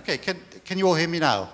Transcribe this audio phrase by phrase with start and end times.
[0.00, 1.50] Okay, can, can you all hear me now?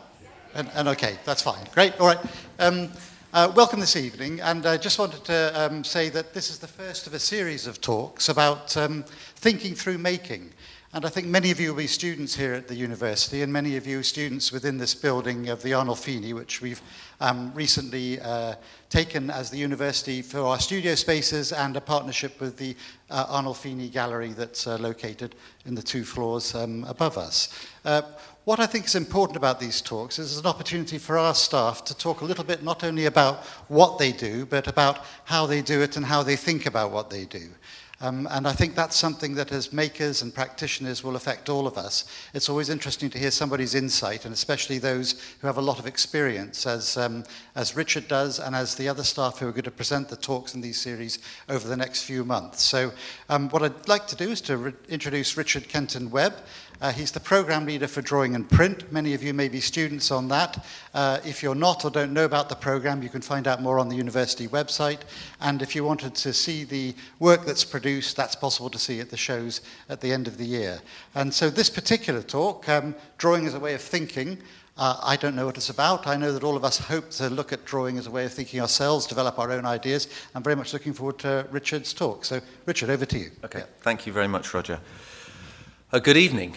[0.55, 1.67] And, and okay, that's fine.
[1.75, 2.19] Great, all right.
[2.61, 2.93] Um,
[3.33, 6.69] uh, welcome this evening, and I just wanted to um, say that this is the
[6.69, 9.03] first of a series of talks about um,
[9.35, 10.53] thinking through making.
[10.97, 13.77] And I think many of you will be students here at the university, and many
[13.77, 16.81] of you students within this building of the Arnolfini, which we've
[17.21, 18.55] um, recently uh,
[18.89, 22.75] taken as the university for our studio spaces and a partnership with the
[23.11, 25.35] uh, Arnolfini Gallery that's uh, located
[25.67, 27.51] in the two floors um, above us.
[27.85, 28.01] Uh,
[28.47, 31.95] what I think is important about these talks is an opportunity for our staff to
[31.99, 35.83] talk a little bit not only about what they do, but about how they do
[35.83, 37.51] it and how they think about what they do.
[38.03, 41.79] Um, and I think that's something that as makers and practitioners will affect all of
[41.79, 42.05] us.
[42.35, 45.87] It's always interesting to hear somebody's insight, and especially those who have a lot of
[45.87, 49.71] experience, as, um, as Richard does, and as the other staff who are going to
[49.71, 52.63] present the talks in these series over the next few months.
[52.63, 52.93] So
[53.31, 56.35] um, what I'd like to do is to introduce Richard Kenton Webb.
[56.81, 58.91] Uh, he's the program leader for drawing and print.
[58.93, 60.65] Many of you may be students on that.
[60.93, 63.79] Uh, if you're not or don't know about the program, you can find out more
[63.79, 65.01] on the university website.
[65.41, 69.11] And if you wanted to see the work that's produced, that's possible to see at
[69.11, 70.81] the shows at the end of the year.
[71.15, 74.39] And so this particular talk, um, Drawing as a Way of Thinking,
[74.79, 76.07] uh, I don't know what it's about.
[76.07, 78.33] I know that all of us hope to look at drawing as a way of
[78.33, 80.09] thinking ourselves, develop our own ideas.
[80.35, 82.27] I'm very much looking forward to Richard's talk.
[82.27, 83.31] So, Richard, over to you.
[83.43, 83.67] Okay, yeah.
[83.81, 84.79] thank you very much, Roger.
[85.93, 86.53] Uh, good evening.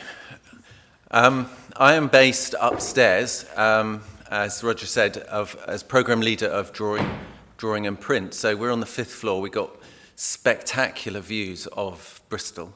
[1.11, 7.07] Um, I am based upstairs, um, as Roger said, of, as program leader of drawing,
[7.55, 8.33] drawing and print.
[8.33, 9.39] So we're on the fifth floor.
[9.39, 9.69] We've got
[10.15, 12.73] spectacular views of Bristol.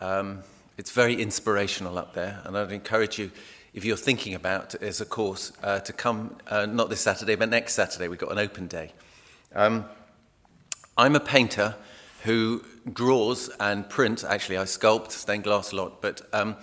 [0.00, 0.42] Um,
[0.76, 3.30] it's very inspirational up there, and I'd encourage you,
[3.72, 7.48] if you're thinking about as a course, uh, to come uh, not this Saturday, but
[7.48, 8.08] next Saturday.
[8.08, 8.90] We've got an open day.
[9.54, 9.84] Um,
[10.98, 11.76] I'm a painter
[12.24, 14.24] who draws and prints.
[14.24, 16.56] Actually, I sculpt stained glass a lot, but um,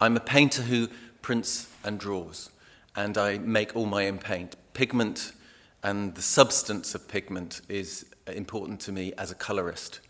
[0.00, 0.88] I'm a painter who
[1.22, 2.50] prints and draws,
[2.94, 4.56] and I make all my own paint.
[4.74, 5.32] Pigment
[5.82, 10.00] and the substance of pigment is important to me as a colorist.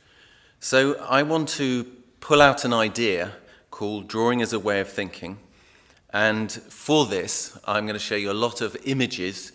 [0.60, 1.84] So I want to
[2.20, 3.32] pull out an idea
[3.70, 5.38] called drawing as a way of thinking.
[6.10, 9.52] And for this, I'm going to show you a lot of images,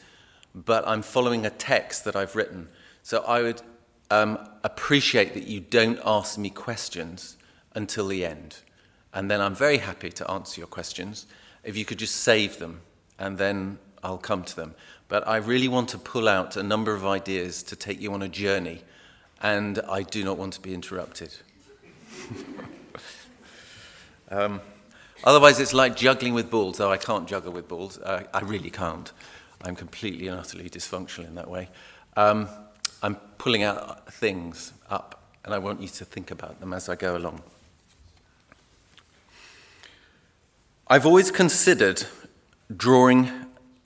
[0.53, 2.69] but I'm following a text that I've written.
[3.01, 3.61] So I would
[4.11, 7.37] um, appreciate that you don't ask me questions
[7.73, 8.57] until the end.
[9.13, 11.25] And then I'm very happy to answer your questions.
[11.63, 12.81] If you could just save them,
[13.17, 14.75] and then I'll come to them.
[15.07, 18.21] But I really want to pull out a number of ideas to take you on
[18.21, 18.81] a journey,
[19.41, 21.33] and I do not want to be interrupted.
[24.29, 24.61] um,
[25.23, 27.97] otherwise, it's like juggling with balls, though I can't juggle with balls.
[27.97, 29.11] Uh, I really can't.
[29.63, 31.69] I'm completely and utterly dysfunctional in that way.
[32.17, 32.49] Um,
[33.01, 36.95] I'm pulling out things up, and I want you to think about them as I
[36.95, 37.41] go along.
[40.87, 42.03] I've always considered
[42.75, 43.31] drawing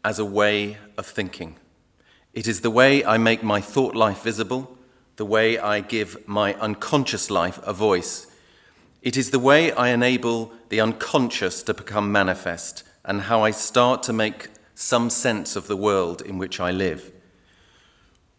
[0.03, 1.55] as a way of thinking.
[2.33, 4.77] It is the way I make my thought life visible,
[5.15, 8.27] the way I give my unconscious life a voice.
[9.01, 14.03] It is the way I enable the unconscious to become manifest and how I start
[14.03, 17.11] to make some sense of the world in which I live.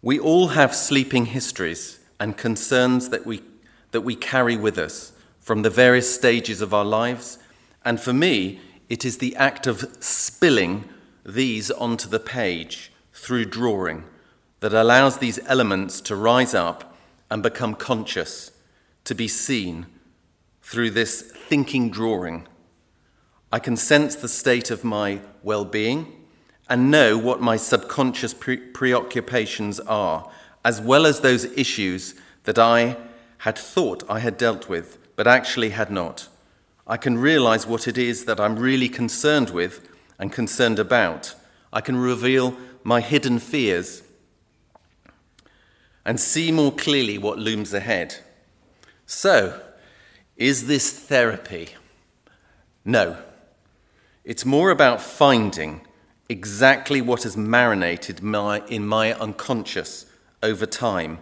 [0.07, 3.43] We all have sleeping histories and concerns that we,
[3.91, 7.41] that we carry with us from the various stages of our lives,
[7.85, 10.89] and for me, it is the act of spilling
[11.25, 14.05] these onto the page through drawing
[14.61, 16.97] that allows these elements to rise up
[17.29, 18.53] and become conscious,
[19.03, 19.87] to be seen
[20.63, 22.47] through this thinking drawing.
[23.51, 26.26] I can sense the state of my well being
[26.69, 30.31] and know what my subconscious pre- preoccupations are,
[30.65, 32.97] as well as those issues that I
[33.39, 36.29] had thought I had dealt with, but actually had not.
[36.87, 39.89] I can realize what it is that I'm really concerned with
[40.19, 41.35] and concerned about.
[41.73, 44.03] I can reveal my hidden fears
[46.05, 48.17] and see more clearly what looms ahead.
[49.07, 49.61] So,
[50.37, 51.71] is this therapy?
[52.85, 53.19] No.
[54.25, 55.86] It's more about finding
[56.29, 60.07] exactly what has marinated my, in my unconscious
[60.43, 61.19] over time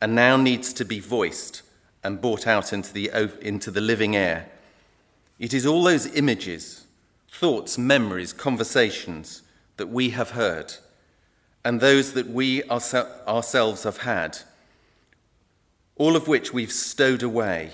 [0.00, 1.62] and now needs to be voiced
[2.02, 4.48] and brought out into the, into the living air.
[5.38, 6.86] It is all those images,
[7.30, 9.42] thoughts, memories, conversations
[9.76, 10.74] that we have heard
[11.64, 14.38] and those that we ourse- ourselves have had,
[15.96, 17.72] all of which we've stowed away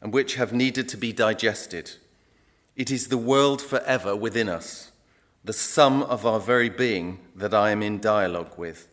[0.00, 1.92] and which have needed to be digested.
[2.74, 4.89] It is the world forever within us
[5.44, 8.88] the sum of our very being that I am in dialogue with.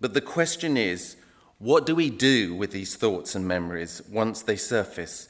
[0.00, 1.16] But the question is
[1.58, 5.28] what do we do with these thoughts and memories once they surface?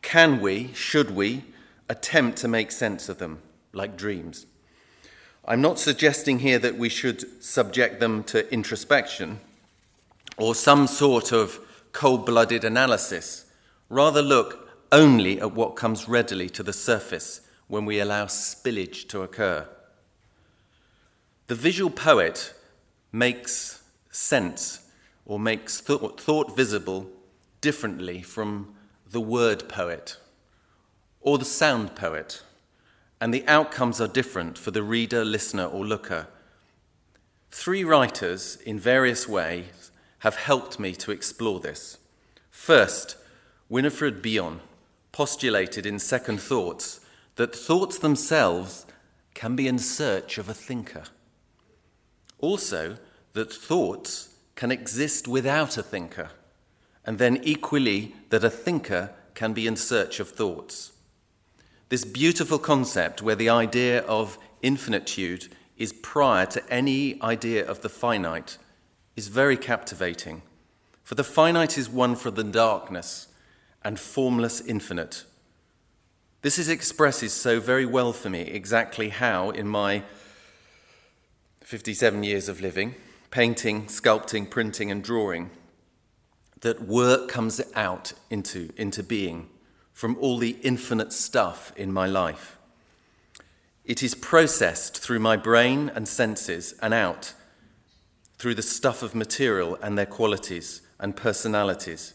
[0.00, 1.44] Can we, should we,
[1.92, 3.38] attempt to make sense of them,
[3.72, 4.46] like dreams.
[5.44, 9.40] I'm not suggesting here that we should subject them to introspection
[10.38, 11.60] or some sort of
[11.92, 13.44] cold blooded analysis.
[13.90, 17.42] Rather, look only at what comes readily to the surface
[17.72, 19.66] when we allow spillage to occur.
[21.46, 22.52] The visual poet
[23.12, 24.90] makes sense
[25.24, 27.06] or makes thought, visible
[27.62, 28.74] differently from
[29.10, 30.18] the word poet
[31.22, 32.42] or the sound poet
[33.22, 36.26] and the outcomes are different for the reader, listener, or looker.
[37.50, 41.96] Three writers, in various ways, have helped me to explore this.
[42.50, 43.16] First,
[43.70, 44.60] Wilfred Bion
[45.10, 46.98] postulated in Second Thoughts
[47.42, 48.86] that thoughts themselves
[49.34, 51.02] can be in search of a thinker.
[52.38, 52.98] Also,
[53.32, 56.30] that thoughts can exist without a thinker,
[57.04, 60.92] and then equally that a thinker can be in search of thoughts.
[61.88, 67.88] This beautiful concept where the idea of infinitude is prior to any idea of the
[67.88, 68.56] finite
[69.16, 70.42] is very captivating.
[71.02, 73.26] For the finite is one from the darkness
[73.82, 75.24] and formless infinite.
[76.42, 80.02] This is expresses so very well for me exactly how, in my
[81.60, 82.96] 57 years of living,
[83.30, 85.50] painting, sculpting, printing, and drawing,
[86.62, 89.50] that work comes out into, into being
[89.92, 92.58] from all the infinite stuff in my life.
[93.84, 97.34] It is processed through my brain and senses and out
[98.38, 102.14] through the stuff of material and their qualities and personalities.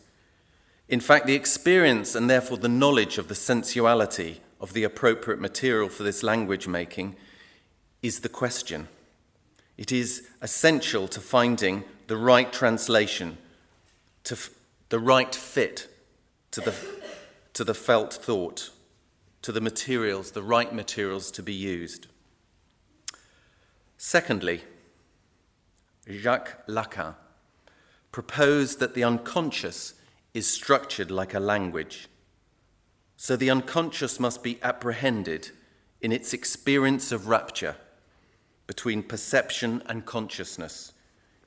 [0.89, 5.89] In fact, the experience and therefore the knowledge of the sensuality of the appropriate material
[5.89, 7.15] for this language making
[8.01, 8.87] is the question.
[9.77, 13.37] It is essential to finding the right translation,
[14.23, 14.49] to f-
[14.89, 15.87] the right fit
[16.51, 16.73] to the
[17.53, 18.69] to the felt thought,
[19.41, 22.05] to the materials, the right materials to be used.
[23.97, 24.61] Secondly,
[26.07, 27.15] Jacques Lacan
[28.11, 29.95] proposed that the unconscious
[30.37, 32.07] is structured like a language.
[33.15, 35.49] So the unconscious must be apprehended
[35.99, 37.75] in its experience of rupture
[38.67, 40.93] between perception and consciousness,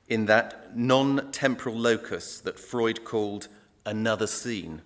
[0.09, 3.47] in that non temporal locus that Freud called
[3.85, 4.81] another scene.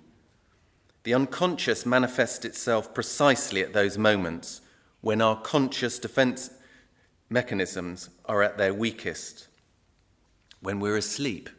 [1.01, 4.61] The unconscious manifests itself precisely at those moments
[5.01, 6.51] when our conscious defense
[7.27, 9.47] mechanisms are at their weakest,
[10.61, 11.49] when we're asleep,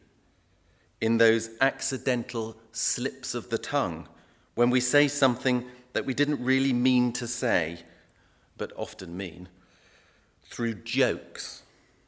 [1.06, 4.08] in those accidental slips of the tongue,
[4.56, 7.78] when we say something that we didn't really mean to say,
[8.58, 9.48] but often mean,
[10.50, 11.62] through jokes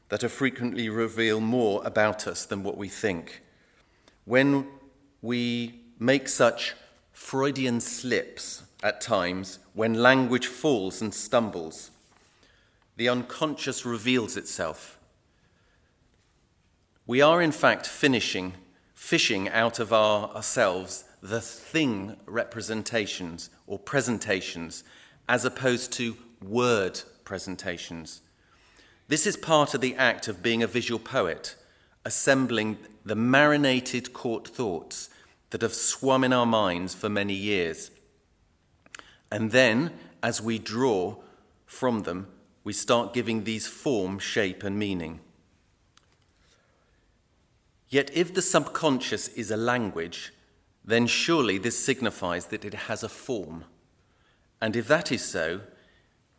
[0.08, 3.40] that are frequently reveal more about us than what we think.
[4.24, 4.66] When
[5.22, 6.74] we make such
[7.12, 11.92] Freudian slips at times when language falls and stumbles.
[12.96, 14.98] The unconscious reveals itself.
[17.06, 18.54] We are, in fact, finishing,
[18.98, 24.82] fishing out of our, ourselves the thing representations or presentations
[25.28, 28.20] as opposed to word presentations.
[29.06, 31.54] This is part of the act of being a visual poet,
[32.04, 35.10] assembling the marinated court thoughts
[35.50, 37.92] that have swum in our minds for many years.
[39.30, 39.92] And then,
[40.24, 41.14] as we draw
[41.66, 42.26] from them,
[42.64, 45.20] we start giving these form, shape, and meaning.
[47.88, 50.32] Yet, if the subconscious is a language,
[50.84, 53.64] then surely this signifies that it has a form.
[54.60, 55.62] And if that is so,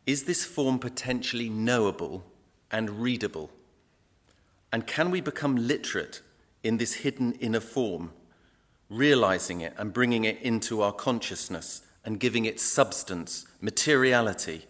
[0.05, 2.25] is this form potentially knowable
[2.71, 3.49] and readable?
[4.71, 6.21] And can we become literate
[6.63, 8.11] in this hidden inner form
[8.89, 14.65] realizing it and bringing it into our consciousness and giving it substance, materiality.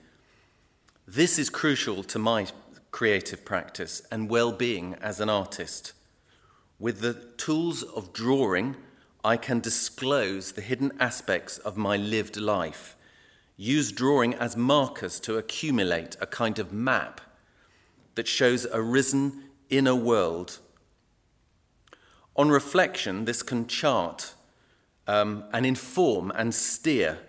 [1.08, 2.48] This is crucial to my
[2.92, 5.94] creative practice and well being as an artist.
[6.80, 8.78] With the tools of drawing,
[9.22, 12.96] I can disclose the hidden aspects of my lived life,
[13.58, 17.20] use drawing as markers to accumulate a kind of map
[18.16, 20.60] that shows a risen inner world.
[22.38, 24.34] On reflection, this can chart
[25.06, 27.20] um, and inform and steer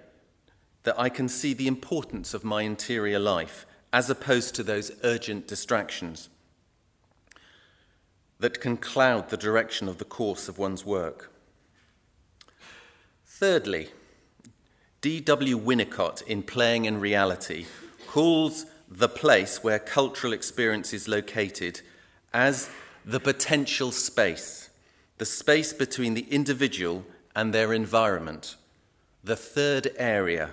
[0.85, 5.49] that I can see the importance of my interior life as opposed to those urgent
[5.49, 6.28] distractions
[8.40, 11.30] that can cloud the direction of the course of one's work.
[13.25, 13.90] Thirdly,
[15.00, 15.59] D.W.
[15.59, 17.66] Winnicott in Playing and Reality
[18.06, 21.80] calls the place where cultural experience is located
[22.35, 22.68] as
[23.04, 24.70] the potential space
[25.20, 27.04] the space between the individual
[27.37, 28.56] and their environment,
[29.23, 30.52] the third area,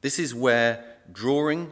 [0.00, 1.70] This is where drawing,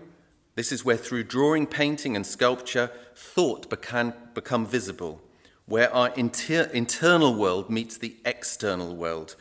[0.54, 5.22] this is where through drawing, painting, and sculpture, thought can become visible,
[5.70, 9.36] where our inter- internal world meets the external world,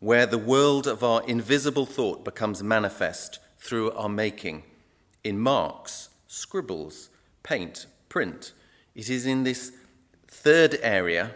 [0.00, 4.62] where the world of our invisible thought becomes manifest through our making,
[5.22, 7.10] in marks, scribbles,
[7.42, 8.54] paint, print.
[8.94, 9.72] It is in this
[10.26, 11.32] third area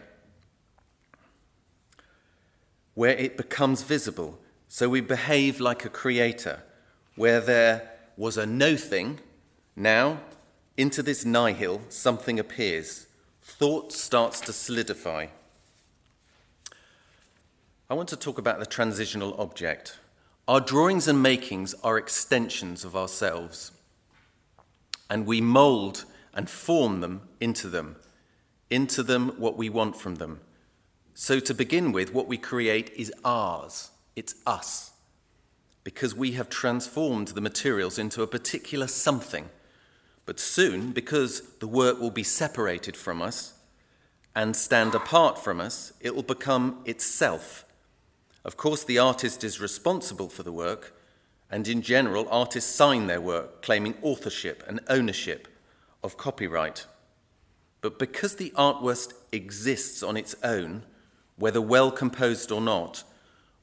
[2.95, 4.39] where it becomes visible.
[4.67, 6.63] So we behave like a creator,
[7.17, 9.21] where there was a no thing,
[9.77, 10.23] now
[10.79, 13.09] into this nihil something appears.
[13.43, 15.27] Thought starts to solidify.
[17.91, 19.99] I want to talk about the transitional object.
[20.47, 23.73] Our drawings and makings are extensions of ourselves,
[25.11, 27.97] and we mold and form them into them,
[28.71, 30.41] into them what we want from them.
[31.15, 34.93] So, to begin with, what we create is ours, it's us,
[35.85, 39.51] because we have transformed the materials into a particular something.
[40.25, 43.55] But soon, because the work will be separated from us
[44.35, 47.65] and stand apart from us, it will become itself.
[48.45, 50.95] Of course, the artist is responsible for the work,
[51.51, 55.49] and in general, artists sign their work claiming authorship and ownership
[56.03, 56.87] of copyright.
[57.81, 60.85] But because the artwork exists on its own,
[61.37, 63.05] whether well composed or not,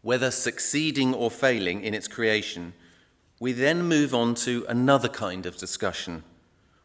[0.02, 2.74] whether succeeding or failing in its creation,
[3.40, 6.24] we then move on to another kind of discussion.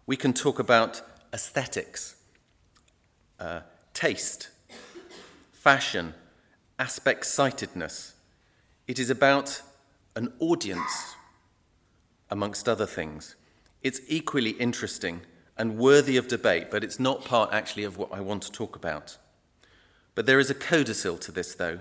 [0.07, 1.01] We can talk about
[1.33, 2.17] aesthetics,
[3.41, 3.61] uh,
[3.95, 4.51] taste,
[5.53, 6.15] fashion,
[6.79, 8.15] aspect sightedness.
[8.87, 9.63] It is about
[10.15, 11.15] an audience,
[12.31, 13.37] amongst other things.
[13.83, 15.23] It's equally interesting
[15.57, 18.77] and worthy of debate, but it's not part actually of what I want to talk
[18.77, 19.17] about.
[20.15, 21.81] But there is a codicil to this, though.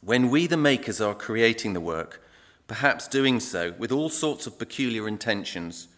[0.00, 2.22] When we, the makers, are creating the work,
[2.66, 5.88] perhaps doing so with all sorts of peculiar intentions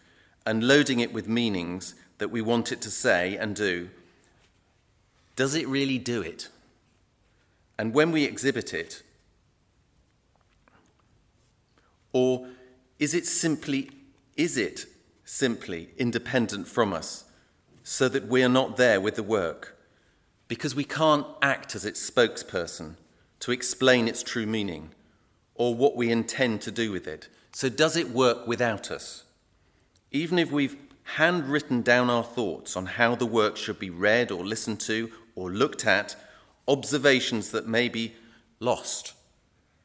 [0.47, 3.89] and loading it with meanings that we want it to say and do,
[5.35, 6.49] does it really do it?
[7.77, 9.03] And when we exhibit it,
[12.11, 12.47] or
[12.97, 13.91] is it simply
[14.35, 14.85] is it
[15.25, 17.25] simply independent from us
[17.83, 19.77] so that we are not there with the work?
[20.47, 22.95] because we can't act as its spokesperson
[23.39, 24.89] to explain its true meaning
[25.55, 27.27] or what we intend to do with it.
[27.51, 29.23] So, does it work without us?
[30.11, 30.77] Even if we've
[31.15, 35.51] handwritten down our thoughts on how the work should be read or listened to or
[35.51, 36.15] looked at,
[36.67, 38.13] observations that may be
[38.59, 39.13] lost,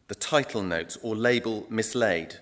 [0.09, 2.37] the title notes or label mislaid,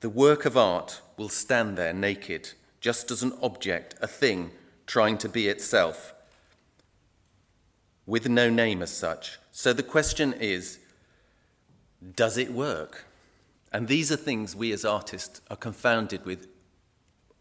[0.00, 2.50] the work of art will stand there naked,
[2.80, 4.50] just as an object, a thing,
[4.86, 6.14] trying to be itself
[8.10, 9.38] with no name as such.
[9.52, 10.80] So the question is
[12.16, 13.04] does it work?
[13.72, 16.48] And these are things we as artists are confounded with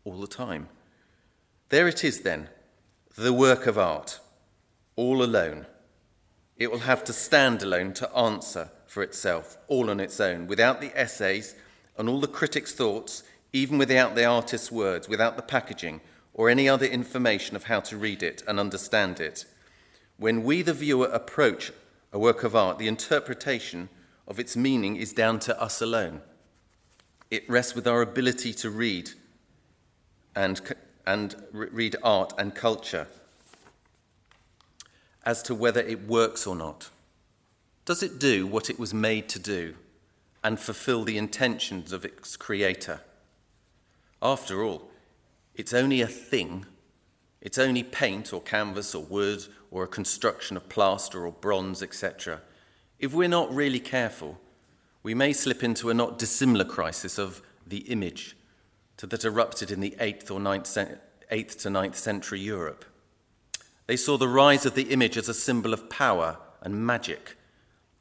[0.10, 0.68] all the time.
[1.70, 2.50] There it is then,
[3.16, 4.20] the work of art,
[4.96, 5.68] all alone.
[6.58, 10.82] It will have to stand alone to answer for itself, all on its own, without
[10.82, 11.56] the essays
[11.96, 13.22] and all the critics' thoughts,
[13.54, 16.02] even without the artist's words, without the packaging
[16.34, 19.46] or any other information of how to read it and understand it.
[20.18, 21.72] When we, the viewer, approach
[22.12, 23.90] a work of art, the interpretation
[24.28, 26.22] of its meaning is down to us alone.
[27.30, 29.12] It rests with our ability to read
[30.40, 30.62] and,
[31.06, 33.08] and read art and culture
[35.26, 36.90] as to whether it works or not.
[37.84, 39.76] Does it do what it was made to do
[40.42, 43.02] and fulfill the intentions of its creator?
[44.22, 44.90] After all,
[45.56, 46.66] it's only a thing
[47.42, 52.42] it's only paint or canvas or wood or a construction of plaster or bronze, etc.
[53.00, 54.42] If we're not really careful,
[55.04, 58.36] we may slip into a not dissimilar crisis of the image
[59.08, 60.98] that erupted in the 8th, or 9th,
[61.32, 62.86] 8th to 9th century Europe.
[63.88, 67.36] They saw the rise of the image as a symbol of power and magic,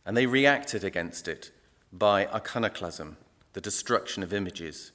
[0.04, 1.50] and they reacted against it
[1.92, 3.16] by iconoclasm,
[3.52, 4.92] the destruction of images.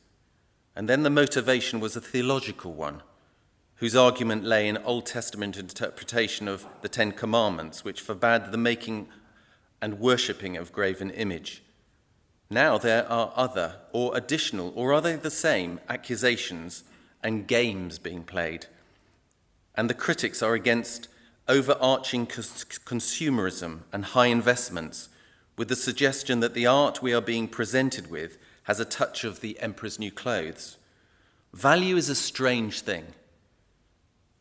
[0.75, 3.01] And then the motivation was a theological one
[3.77, 9.09] whose argument lay in Old Testament interpretation of the Ten Commandments, which forbade the making
[9.81, 11.63] and worshipping of graven image.
[12.53, 16.83] Now there are other or additional, or are they the same, accusations
[17.23, 18.67] and games being played.
[19.73, 21.07] And the critics are against
[21.47, 25.09] overarching consumerism and high investments,
[25.57, 29.41] with the suggestion that the art we are being presented with has a touch of
[29.41, 30.77] the emperor's new clothes.
[31.53, 33.05] Value is a strange thing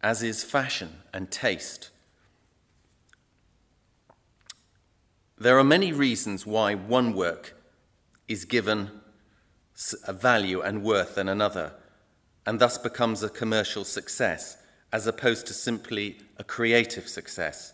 [0.02, 1.88] as is fashion and taste.
[5.38, 7.54] There are many reasons why one work
[8.28, 8.90] is given
[10.06, 11.72] a value and worth than another,
[12.46, 14.56] and thus becomes a commercial success
[14.92, 17.72] as opposed to simply a creative success.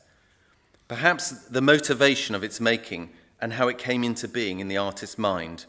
[0.87, 5.19] Perhaps the motivation of its making and how it came into being in the artist's
[5.19, 5.67] mind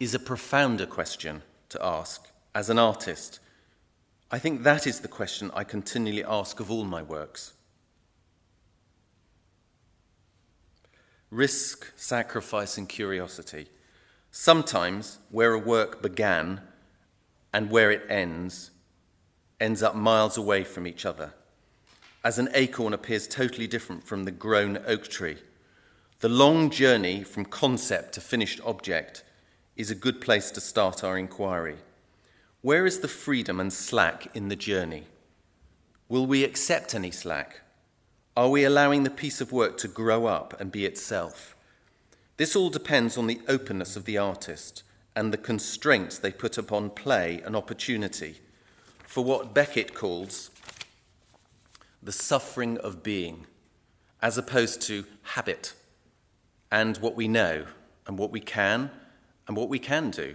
[0.00, 3.38] is a profounder question to ask as an artist.
[4.30, 7.52] I think that is the question I continually ask of all my works.
[11.30, 13.68] Risk, sacrifice, and curiosity.
[14.34, 16.62] Sometimes where a work began
[17.52, 18.70] and where it ends
[19.60, 21.34] ends up miles away from each other,
[22.24, 25.36] as an acorn appears totally different from the grown oak tree.
[26.20, 29.22] The long journey from concept to finished object
[29.76, 31.76] is a good place to start our inquiry.
[32.62, 35.04] Where is the freedom and slack in the journey?
[36.08, 37.60] Will we accept any slack?
[38.34, 41.54] Are we allowing the piece of work to grow up and be itself?
[42.42, 44.82] This all depends on the openness of the artist
[45.14, 48.40] and the constraints they put upon play and opportunity
[49.06, 50.50] for what Beckett calls
[52.02, 53.46] the suffering of being,
[54.20, 55.74] as opposed to habit
[56.72, 57.66] and what we know
[58.08, 58.90] and what we can
[59.46, 60.34] and what we can do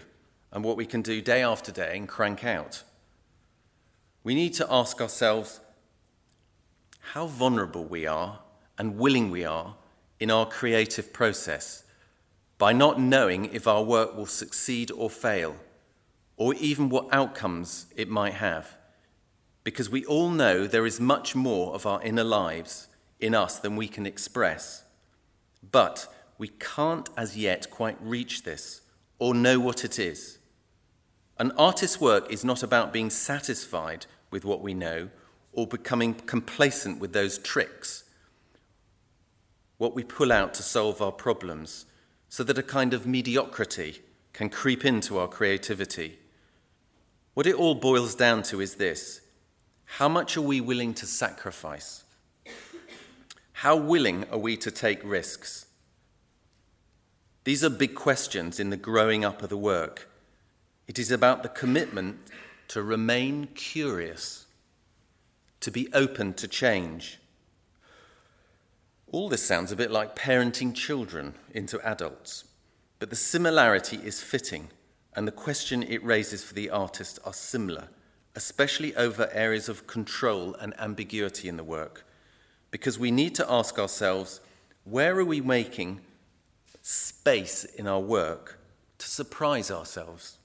[0.54, 2.84] and what we can do day after day and crank out.
[4.24, 5.60] We need to ask ourselves
[7.12, 8.40] how vulnerable we are
[8.78, 9.76] and willing we are
[10.22, 11.84] in our creative process
[12.58, 15.56] by not knowing if our work will succeed or fail,
[16.36, 18.78] or even what outcomes it might have.
[19.64, 22.88] Because we all know there is much more of our inner lives
[23.20, 24.84] in us than we can express.
[25.72, 28.82] But we can't as yet quite reach this
[29.20, 30.38] or know what it is.
[31.40, 35.10] An artist's work is not about being satisfied with what we know
[35.52, 38.04] or becoming complacent with those tricks,
[39.78, 41.86] what we pull out to solve our problems
[42.30, 44.02] so that a kind of mediocrity
[44.34, 46.20] can creep into our creativity.
[47.34, 49.22] What it all boils down to is this
[49.86, 52.04] how much are we willing to sacrifice?
[53.54, 55.66] How willing are we to take risks?
[57.46, 60.10] These are big questions in the growing up of the work.
[60.88, 62.20] It is about the commitment
[62.68, 64.46] to remain curious,
[65.62, 67.20] to be open to change
[69.12, 72.44] all this sounds a bit like parenting children into adults,
[73.00, 74.70] but the similarity is fitting,
[75.16, 77.88] and the question it raises for the artist are similar,
[78.36, 82.06] especially over areas of control and ambiguity in the work,
[82.70, 84.42] because we need to ask ourselves
[84.84, 86.02] where are we making
[86.82, 88.60] space in our work
[88.98, 90.38] to surprise ourselves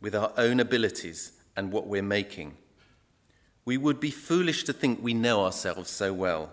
[0.00, 2.56] with our own abilities and what we're making?
[3.64, 6.50] We would be foolish to think we know ourselves so well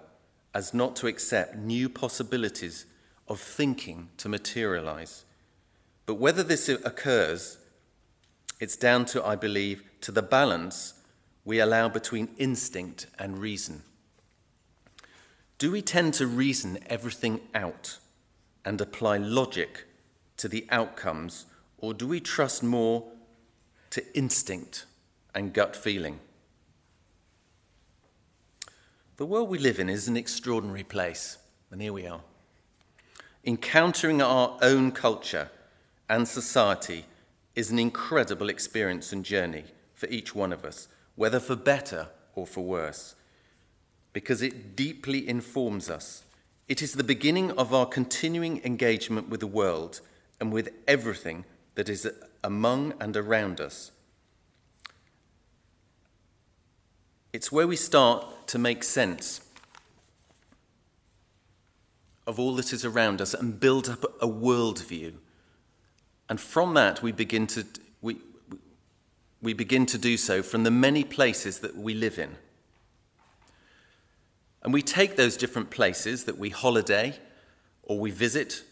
[0.57, 2.87] as not to accept new possibilities
[3.27, 5.23] of thinking to materialize.
[6.07, 7.59] But whether this occurs,
[8.59, 10.95] it's down to, I believe, to the balance
[11.45, 13.83] we allow between instinct and reason.
[15.59, 17.99] Do we tend to reason everything out
[18.65, 19.85] and apply logic
[20.37, 21.45] to the outcomes,
[21.77, 23.03] or do we trust more
[23.91, 24.87] to instinct
[25.35, 26.19] and gut feeling?
[29.17, 31.39] The world we live in is an extraordinary place,
[31.71, 32.21] and here we are.
[33.43, 35.49] Encountering our own culture
[36.08, 37.03] and society
[37.56, 39.63] is an incredible experience and journey
[39.95, 43.15] for each one of us, whether for better or for worse,
[44.13, 46.23] because it deeply informs us.
[46.67, 49.99] It is the beginning of our continuing engagement with the world
[50.39, 52.08] and with everything that is
[52.43, 53.91] among and around us.
[57.38, 59.41] It's where we start to make sense
[62.26, 65.13] of all that is around us and build up a worldview.
[66.30, 67.63] And from that, we begin to,
[68.02, 68.17] we,
[69.39, 72.38] we begin to do so from the many places that we live in.
[74.63, 77.19] And we take those different places that we holiday
[77.84, 78.63] or we visit,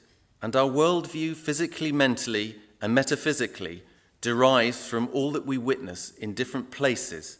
[0.42, 3.84] and our worldview, physically, mentally, and metaphysically,
[4.22, 7.38] derives from all that we witness in different places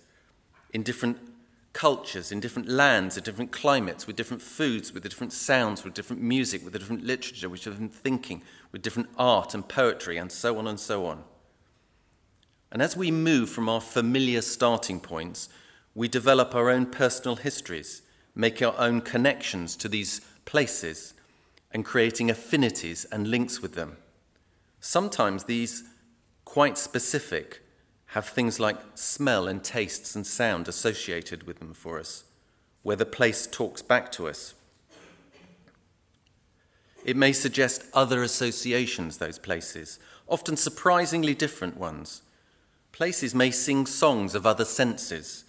[0.76, 1.18] in different
[1.72, 5.94] cultures, in different lands, in different climates, with different foods, with the different sounds, with
[5.94, 8.42] different music, with the different literature, with different thinking,
[8.74, 11.24] with different art and poetry, and so on and so on.
[12.74, 15.48] And as we move from our familiar starting points,
[15.94, 18.02] we develop our own personal histories,
[18.36, 21.14] make our own connections to these places,
[21.72, 23.96] and creating affinities and links with them.
[24.82, 25.86] Sometimes these
[26.44, 27.62] quite specific
[28.16, 32.24] have things like smell and tastes and sound associated with them for us,
[32.82, 34.54] where the place talks back to us.
[37.04, 40.00] It may suggest other associations, those places,
[40.30, 42.22] often surprisingly different ones.
[42.94, 45.44] Places may sing songs of other senses,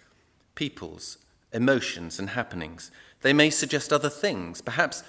[0.57, 1.19] peoples,
[1.53, 2.91] emotions, and happenings.
[3.23, 5.05] They may suggest other things, perhaps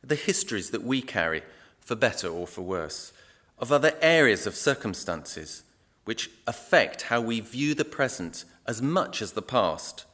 [0.00, 1.42] the histories that we carry,
[1.80, 3.12] for better or for worse,
[3.58, 5.64] of other areas of circumstances
[6.04, 10.04] which affect how we view the present as much as the past.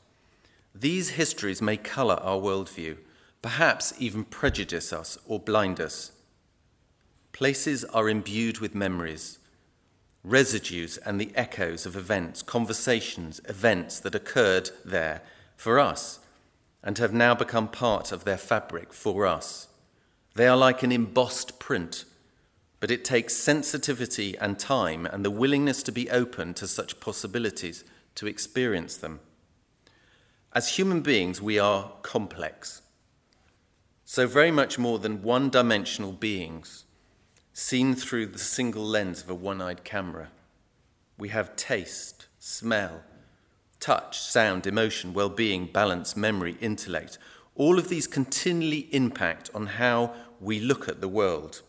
[0.74, 2.98] These histories may colour our worldview,
[3.42, 6.12] perhaps even prejudice us or blind us.
[7.32, 9.38] Places are imbued with memories,
[10.24, 15.22] residues, and the echoes of events, conversations, events that occurred there
[15.56, 16.20] for us
[16.82, 19.68] and have now become part of their fabric for us.
[20.34, 22.04] They are like an embossed print,
[22.86, 27.82] but it takes sensitivity and time and the willingness to be open to such possibilities
[28.14, 29.18] to experience them.
[30.52, 32.82] As human beings, we are complex.
[34.04, 36.84] So, very much more than one dimensional beings,
[37.52, 40.28] seen through the single lens of a one eyed camera.
[41.18, 43.02] We have taste, smell,
[43.80, 47.18] touch, sound, emotion, well being, balance, memory, intellect.
[47.56, 51.62] All of these continually impact on how we look at the world,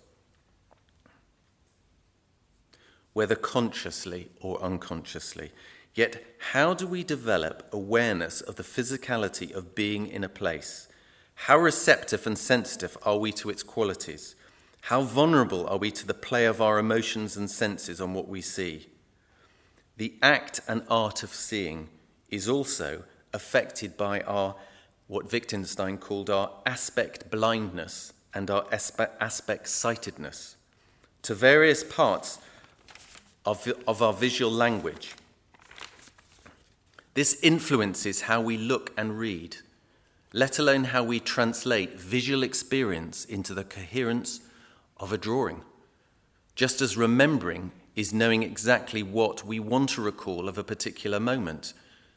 [3.18, 5.50] whether consciously or unconsciously.
[5.96, 10.88] Yet, how do we develop awareness of the physicality of being in a place?
[11.34, 14.36] How receptive and sensitive are we to its qualities?
[14.82, 18.40] How vulnerable are we to the play of our emotions and senses on what we
[18.40, 18.86] see?
[19.98, 21.90] The act and art of seeing
[22.30, 23.04] is also
[23.34, 24.54] affected by our,
[25.08, 30.56] what Wittgenstein called our aspect blindness and our aspect sightedness
[31.24, 32.38] to various parts
[33.48, 35.16] of, of our visual language.
[37.14, 39.58] This influences how we look and read,
[40.34, 44.42] let alone how we translate visual experience into the coherence
[44.98, 45.62] of a drawing.
[46.56, 51.74] Just as remembering is knowing exactly what we want to recall of a particular moment.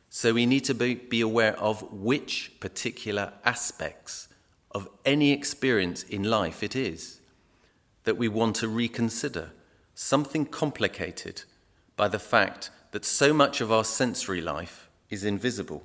[0.08, 4.26] So we need to be, be aware of which particular aspects
[4.72, 7.20] of any experience in life it is
[8.02, 9.52] that we want to reconsider.
[10.02, 11.42] Something complicated
[11.94, 15.82] by the fact that so much of our sensory life is invisible.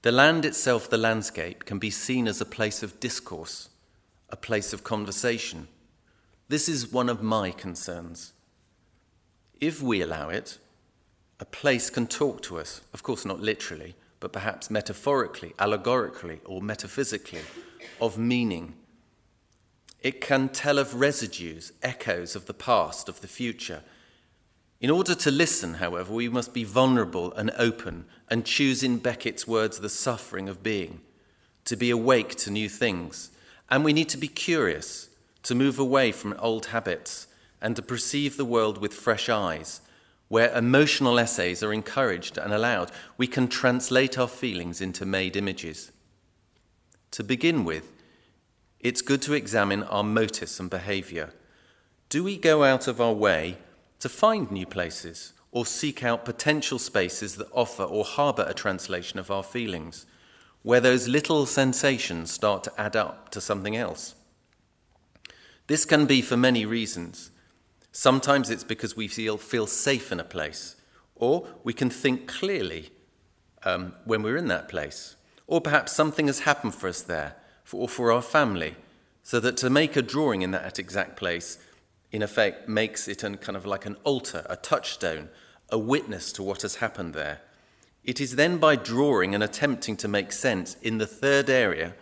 [0.00, 3.68] The land itself, the landscape, can be seen as a place of discourse,
[4.30, 5.68] a place of conversation.
[6.48, 8.32] This is one of my concerns.
[9.60, 10.56] If we allow it,
[11.40, 16.62] a place can talk to us, of course, not literally, but perhaps metaphorically, allegorically, or
[16.62, 17.42] metaphysically,
[18.00, 18.76] of meaning.
[20.02, 23.82] It can tell of residues, echoes of the past, of the future,
[24.82, 29.46] in order to listen, however, we must be vulnerable and open and choose, in Beckett's
[29.46, 31.00] words, the suffering of being,
[31.66, 33.30] to be awake to new things.
[33.70, 35.08] And we need to be curious,
[35.44, 37.28] to move away from old habits,
[37.60, 39.82] and to perceive the world with fresh eyes,
[40.26, 42.90] where emotional essays are encouraged and allowed.
[43.16, 45.92] We can translate our feelings into made images.
[47.12, 47.92] To begin with,
[48.82, 51.32] it's good to examine our motives and behavior.
[52.08, 53.58] Do we go out of our way
[54.00, 59.18] to find new places or seek out potential spaces that offer or harbour a translation
[59.18, 60.06] of our feelings,
[60.62, 64.14] where those little sensations start to add up to something else.
[65.66, 67.30] This can be for many reasons.
[67.92, 70.76] Sometimes it's because we feel, feel safe in a place,
[71.14, 72.90] or we can think clearly
[73.64, 75.16] um, when we're in that place,
[75.46, 77.36] or perhaps something has happened for us there,
[77.72, 78.76] for, or for our family,
[79.22, 81.58] so that to make a drawing in that exact place
[82.10, 85.30] in effect, makes it an, kind of like an altar, a touchstone,
[85.70, 87.40] a witness to what has happened there.
[88.04, 91.94] It is then by drawing and attempting to make sense in the third area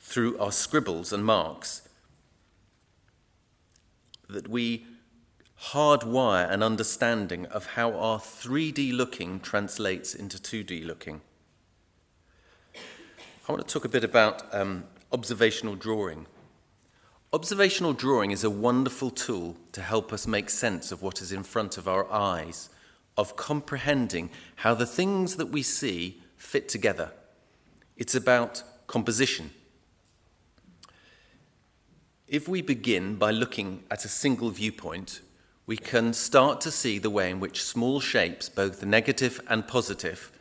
[0.00, 1.86] through our scribbles and marks
[4.30, 4.86] that we
[5.72, 11.20] hardwire an understanding of how our 3D looking translates into 2D looking.
[13.46, 16.26] I want to talk a bit about um, observational drawing.
[17.32, 21.42] Observational drawing is a wonderful tool to help us make sense of what is in
[21.42, 22.68] front of our eyes,
[23.16, 27.12] of comprehending how the things that we see fit together.
[27.96, 29.50] It's about composition.
[32.26, 35.20] If we begin by looking at a single viewpoint,
[35.66, 40.32] we can start to see the way in which small shapes, both negative and positive,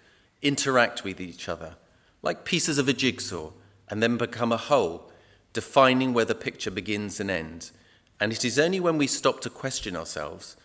[0.41, 1.75] interact with each other,
[2.21, 3.51] like pieces of a jigsaw,
[3.89, 5.11] and then become a whole
[5.53, 7.71] defining where the picture begins and ends.
[8.19, 10.55] And it is only when we stop to question ourselves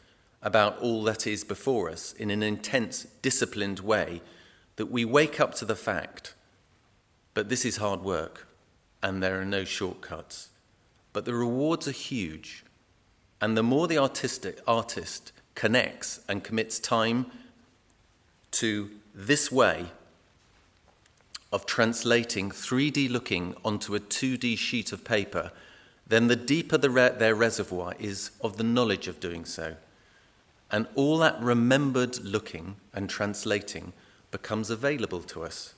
[0.43, 4.21] about all that is before us in an intense, disciplined way
[4.77, 6.35] that we wake up to the fact
[7.35, 8.47] but this is hard work
[9.03, 10.51] and there are no shortcuts.
[11.13, 12.65] But the rewards are huge
[13.41, 17.27] And the more the artistic artist connects and commits time
[18.53, 19.91] to this way
[21.53, 25.53] of translating 3D looking onto a 2D sheet of paper,
[26.07, 29.77] then the deeper the re- their reservoir is of the knowledge of doing so.
[30.71, 33.93] And all that remembered looking and translating
[34.31, 35.75] becomes available to us,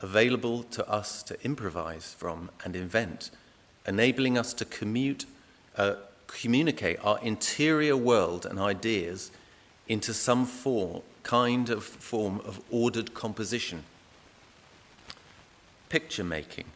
[0.00, 3.30] available to us to improvise from and invent,
[3.86, 5.26] enabling us to commute,
[5.76, 9.30] uh, communicate our interior world and ideas
[9.88, 13.84] into some form, kind of form of ordered composition.
[15.90, 16.66] Picture making,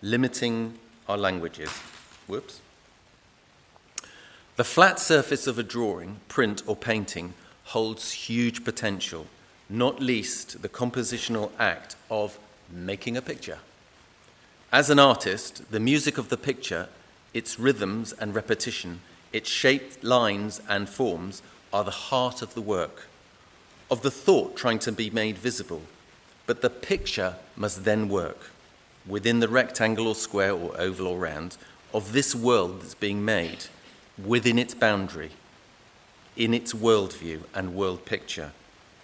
[0.00, 1.68] limiting our languages.
[2.26, 2.62] Whoops.
[4.56, 7.34] The flat surface of a drawing, print, or painting
[7.64, 9.26] holds huge potential,
[9.68, 12.38] not least the compositional act of
[12.70, 13.58] making a picture.
[14.72, 16.88] As an artist, the music of the picture,
[17.34, 19.00] its rhythms and repetition,
[19.34, 21.42] its shaped lines and forms
[21.74, 23.06] are the heart of the work,
[23.90, 25.82] of the thought trying to be made visible.
[26.46, 28.50] But the picture must then work
[29.06, 31.56] within the rectangle or square or oval or round
[31.92, 33.66] of this world that's being made,
[34.22, 35.30] within its boundary,
[36.36, 38.52] in its worldview and world picture.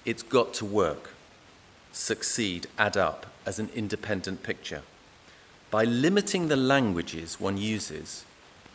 [0.05, 1.11] It's got to work,
[1.93, 4.83] succeed, add up as an independent picture.
[5.71, 8.25] By limiting the languages one uses,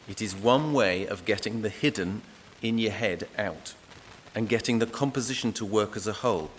[0.08, 2.21] it is one way of getting the hidden
[2.62, 3.73] in your head out
[4.34, 6.51] and getting the composition to work as a whole.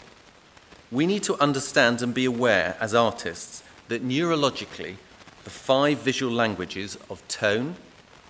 [0.92, 4.96] We need to understand and be aware as artists that neurologically,
[5.42, 7.74] the five visual languages of tone,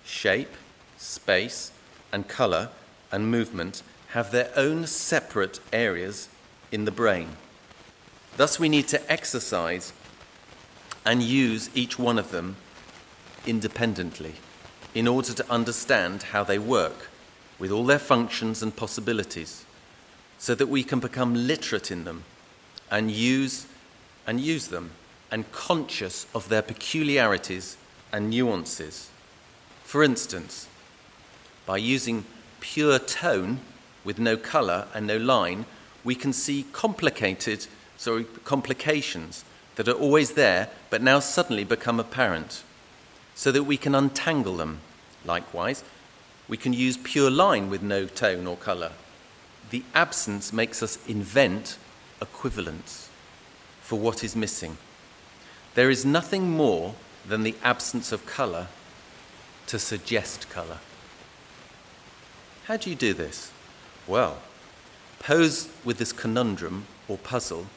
[0.03, 0.55] shape,
[0.97, 1.71] space,
[2.11, 2.69] and colour
[3.11, 6.29] and movement have their own separate areas
[6.71, 7.29] in the brain.
[8.37, 9.93] Thus, we need to exercise
[11.05, 12.55] and use each one of them
[13.45, 14.33] independently
[14.95, 17.09] in order to understand how they work
[17.59, 19.63] with all their functions and possibilities
[20.39, 22.23] so that we can become literate in them
[22.89, 23.67] and use
[24.25, 24.91] and use them
[25.31, 27.77] and conscious of their peculiarities
[28.11, 29.09] and nuances.
[29.83, 30.67] For instance,
[31.65, 32.25] by using
[32.59, 33.59] pure tone
[34.03, 35.65] with no color and no line,
[36.03, 39.43] we can see complicated sorry, complications
[39.75, 42.63] that are always there but now suddenly become apparent
[43.35, 44.79] so that we can untangle them.
[45.25, 45.83] Likewise,
[46.47, 48.91] we can use pure line with no tone or color.
[49.69, 51.77] The absence makes us invent
[52.21, 53.09] equivalents
[53.81, 54.77] for what is missing.
[55.75, 56.95] There is nothing more
[57.27, 58.67] than the absence of color
[59.67, 60.79] to suggest color.
[62.65, 63.51] How do you do this?
[64.07, 64.37] Well,
[65.19, 67.67] posed with this conundrum or puzzle,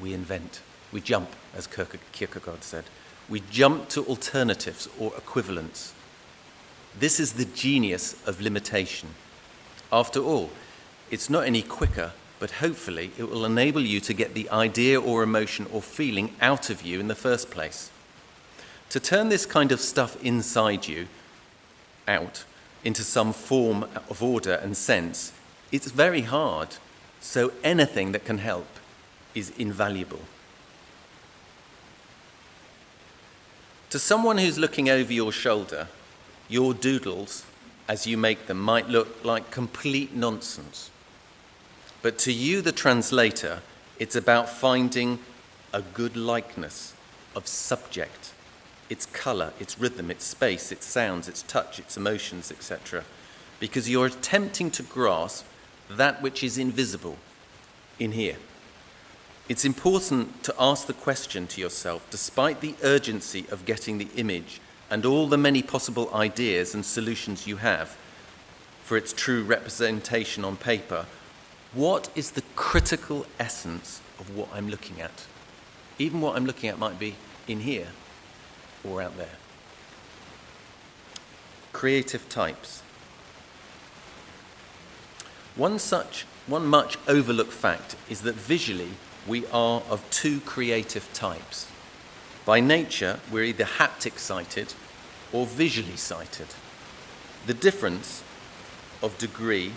[0.00, 0.60] we invent.
[0.92, 2.84] We jump, as Kierkegaard said.
[3.28, 5.94] We jump to alternatives or equivalents.
[6.98, 9.10] This is the genius of limitation.
[9.92, 10.50] After all,
[11.10, 15.22] it's not any quicker, but hopefully it will enable you to get the idea or
[15.22, 17.90] emotion or feeling out of you in the first place.
[18.90, 21.08] To turn this kind of stuff inside you
[22.06, 22.44] out
[22.84, 25.32] into some form of order and sense,
[25.72, 26.76] it's very hard.
[27.20, 28.66] So anything that can help
[29.34, 30.20] is invaluable.
[33.90, 35.88] To someone who's looking over your shoulder,
[36.48, 37.44] your doodles,
[37.88, 40.90] as you make them, might look like complete nonsense.
[42.04, 43.60] But to you, the translator,
[43.98, 45.20] it's about finding
[45.72, 46.92] a good likeness
[47.34, 48.34] of subject,
[48.90, 53.04] its color, its rhythm, its space, its sounds, its touch, its emotions, etc.
[53.58, 55.46] Because you're attempting to grasp
[55.88, 57.16] that which is invisible
[57.98, 58.36] in here.
[59.48, 64.60] It's important to ask the question to yourself, despite the urgency of getting the image
[64.90, 67.96] and all the many possible ideas and solutions you have
[68.82, 71.06] for its true representation on paper,
[71.74, 75.26] what is the critical essence of what I'm looking at?
[75.98, 77.16] Even what I'm looking at might be
[77.48, 77.88] in here
[78.84, 79.36] or out there.
[81.72, 82.82] Creative types.
[85.56, 88.90] One such, one much overlooked fact is that visually
[89.26, 91.70] we are of two creative types.
[92.44, 94.74] By nature, we're either haptic sighted
[95.32, 96.48] or visually sighted.
[97.46, 98.22] The difference
[99.02, 99.72] of degree,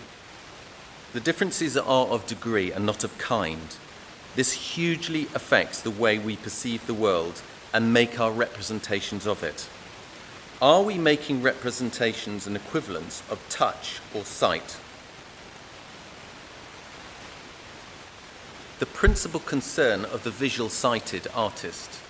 [1.12, 3.76] the differences are of degree and not of kind.
[4.36, 7.42] This hugely affects the way we perceive the world
[7.72, 9.68] and make our representations of it.
[10.60, 14.76] Are we making representations and equivalents of touch or sight?
[18.78, 22.00] The principal concern of the visual sighted artist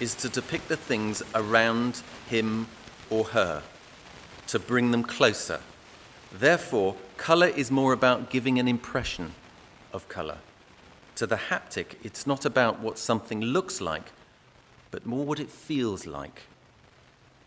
[0.00, 2.66] is to depict the things around him
[3.10, 3.62] or her.
[4.46, 5.60] to bring them closer.
[6.32, 9.32] Therefore, colour is more about giving an impression
[9.92, 10.38] of colour.
[11.16, 14.12] To the haptic, it's not about what something looks like,
[14.90, 16.42] but more what it feels like.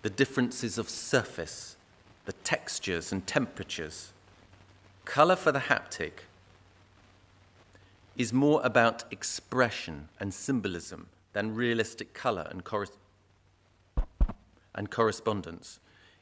[0.02, 1.76] The differences of surface,
[2.26, 4.12] the textures and temperatures.
[5.06, 6.24] Colour for the haptic
[8.16, 12.88] is more about expression and symbolism than realistic colour and, cor-
[14.74, 15.80] and correspondence.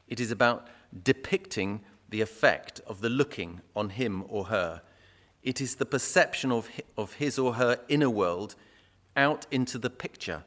[0.08, 0.68] It is about
[1.04, 4.82] depicting the effect of the looking on him or her.
[5.42, 8.54] It is the perception of, of his or her inner world
[9.16, 10.44] out into the picture.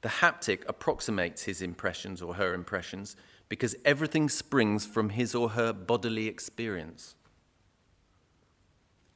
[0.00, 3.16] The haptic approximates his impressions or her impressions
[3.48, 7.14] because everything springs from his or her bodily experience.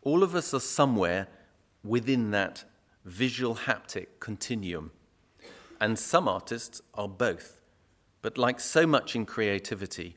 [0.03, 1.29] All of us are somewhere
[1.85, 2.65] within that
[3.05, 4.91] visual haptic continuum,
[5.81, 7.61] and some artists are both.
[8.21, 10.17] But like so much in creativity,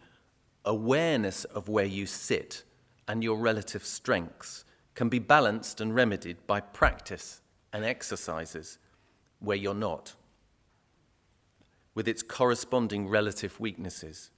[0.66, 2.64] awareness of where you sit
[3.08, 8.78] and your relative strengths can be balanced and remedied by practice and exercises
[9.40, 10.16] where you're not,
[11.94, 14.32] with its corresponding relative weaknesses.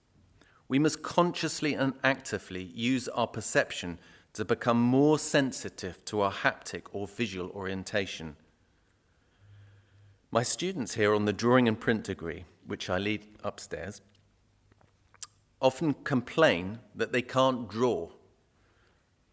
[0.68, 4.00] We must consciously and actively use our perception
[4.34, 8.36] to become more sensitive to our haptic or visual orientation.
[10.30, 14.02] My students here on the drawing and print degree which I lead upstairs,
[15.62, 18.10] often complain that they can't draw.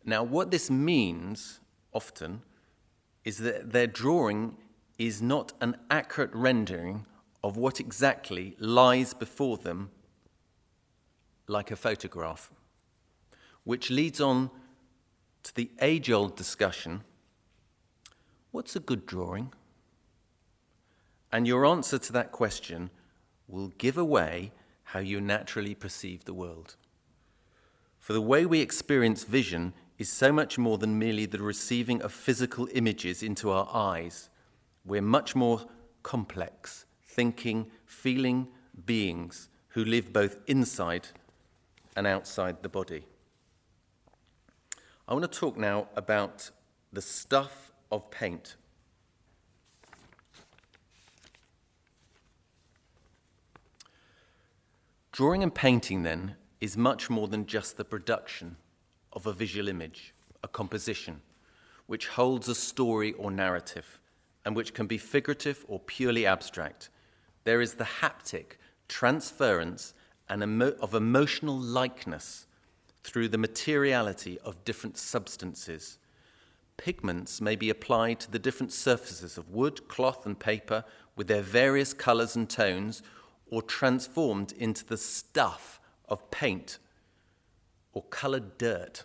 [0.05, 1.61] Now, what this means
[1.93, 2.43] often
[3.25, 4.57] is that their drawing
[4.99, 7.07] is not an accurate rendering
[7.43, 9.91] of what exactly lies before them,
[11.47, 12.51] like a photograph,
[13.65, 14.51] which leads on
[15.43, 17.03] to the age old discussion
[18.55, 19.53] what's a good drawing?
[21.33, 22.91] And your answer to that question
[23.49, 24.53] will give away
[24.95, 26.77] how you naturally perceive the world.
[27.99, 32.13] For the way we experience vision is so much more than merely the receiving of
[32.13, 34.31] physical images into our eyes.
[34.85, 35.63] We're much more
[36.05, 38.47] complex, thinking, feeling
[38.87, 41.09] beings who live both inside
[41.97, 43.05] and outside the body.
[45.09, 46.53] I want to talk now about
[46.93, 48.55] the stuff of paint
[55.15, 58.57] Drawing and painting, then, is much more than just the production
[59.13, 61.23] of a visual image, a composition,
[61.87, 64.01] which holds a story or narrative,
[64.45, 66.89] and which can be figurative or purely abstract.
[67.45, 68.57] There is the haptic
[68.89, 69.95] transference
[70.29, 72.49] and emo- of emotional likeness
[73.05, 75.99] through the materiality of different substances.
[76.77, 81.41] Pigments may be applied to the different surfaces of wood, cloth, and paper with their
[81.41, 83.01] various colors and tones
[83.55, 86.79] or transformed into the stuff of paint
[87.93, 89.05] or colored dirt,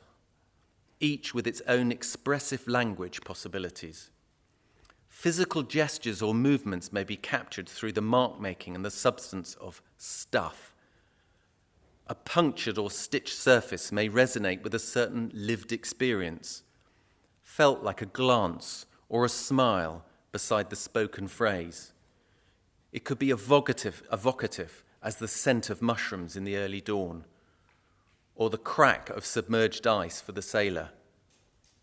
[1.00, 4.10] each with its own expressive language possibilities.
[5.08, 9.84] Physical gestures or movements may be captured through the mark making and the substance of
[9.98, 10.74] stuff.
[12.08, 16.64] A punctured or stitched surface may resonate with a certain lived experience,
[17.44, 21.94] felt like a glance or a smile beside the spoken phrase.
[22.92, 27.26] It could be evocative, evocative as the scent of mushrooms in the early dawn,
[28.36, 30.90] or the crack of submerged ice for the sailor.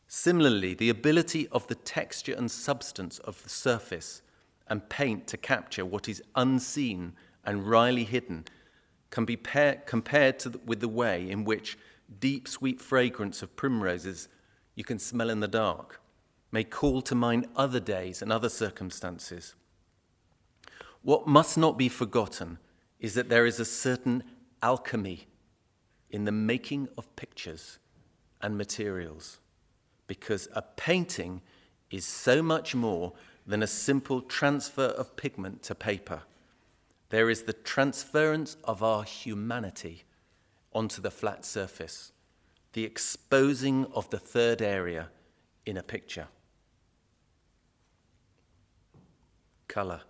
[0.09, 4.23] Similarly, the ability of the texture and substance of the surface
[4.69, 7.14] and paint to capture what is unseen
[7.45, 8.45] and wryly hidden
[9.11, 11.79] can be pair, compared the, with the way in which
[12.21, 14.29] deep, sweet fragrance of primroses
[14.75, 16.01] you can smell in the dark
[16.53, 19.55] may call to mind other days and other circumstances
[21.07, 22.59] what must not be forgotten
[22.99, 24.25] is that there is a certain
[24.61, 25.29] alchemy
[26.11, 27.79] in the making of pictures
[28.42, 29.38] and materials,
[30.09, 31.40] because a painting
[31.92, 33.12] is so much more
[33.47, 36.23] than a simple transfer of pigment to paper.
[37.11, 40.03] There is the transference of our humanity
[40.72, 42.11] onto the flat surface,
[42.72, 45.11] the exposing of the third area
[45.64, 46.26] in a picture.
[49.68, 50.01] Colour.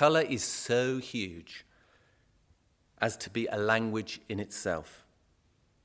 [0.00, 1.66] Colour is so huge
[3.02, 5.04] as to be a language in itself,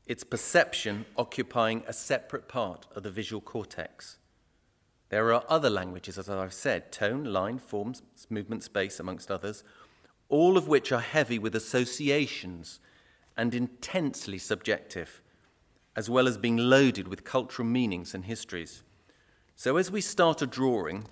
[0.05, 4.17] its perception occupying a separate part of the visual cortex.
[5.09, 9.65] There are other languages, as I've said tone, line, forms, movement, space, amongst others,
[10.29, 12.79] all of which are heavy with associations
[13.35, 15.21] and intensely subjective,
[15.93, 18.81] as well as being loaded with cultural meanings and histories.
[19.57, 21.03] So, as we start a drawing,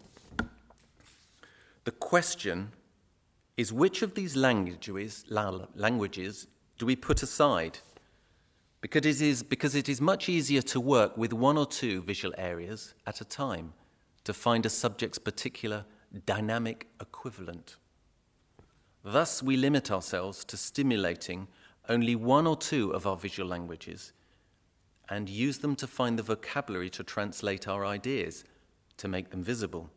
[1.83, 2.71] the question
[3.57, 6.47] is which of these languages, languages
[6.77, 7.79] do we put aside?
[8.81, 12.33] Because it, is, because it is much easier to work with one or two visual
[12.37, 13.73] areas at a time
[14.23, 15.85] to find a subject's particular
[16.25, 17.77] dynamic equivalent.
[19.03, 21.47] Thus, we limit ourselves to stimulating
[21.89, 24.13] only one or two of our visual languages
[25.09, 28.45] and use them to find the vocabulary to translate our ideas,
[28.97, 29.89] to make them visible.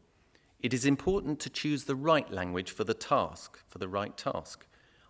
[0.61, 4.67] It is important to choose the right language for the task, for the right task.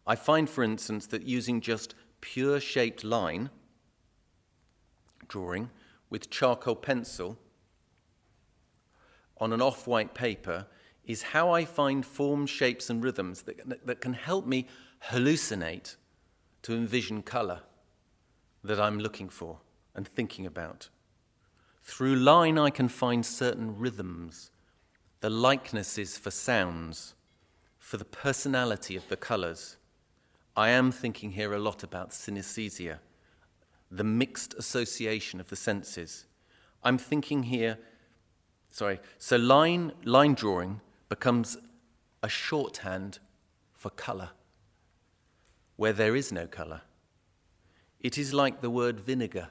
[0.06, 3.50] I find, for instance, that using just pure shaped line
[5.28, 5.70] drawing
[6.08, 7.38] with charcoal pencil
[9.38, 10.66] on an off white paper
[11.04, 14.66] is how I find forms, shapes, and rhythms that, that can help me
[15.10, 15.96] hallucinate
[16.62, 17.60] to envision colour
[18.64, 19.58] that I'm looking for
[19.94, 20.88] and thinking about.
[21.82, 24.50] Through line, I can find certain rhythms,
[25.26, 27.16] the likenesses for sounds,
[27.78, 29.76] for the personality of the colours.
[30.56, 32.98] I am thinking here a lot about synesthesia,
[33.90, 36.26] the mixed association of the senses.
[36.84, 37.76] I'm thinking here,
[38.70, 41.56] sorry, so line, line drawing becomes
[42.22, 43.18] a shorthand
[43.74, 44.30] for colour,
[45.74, 46.82] where there is no colour.
[47.98, 49.48] It is like the word vinegar.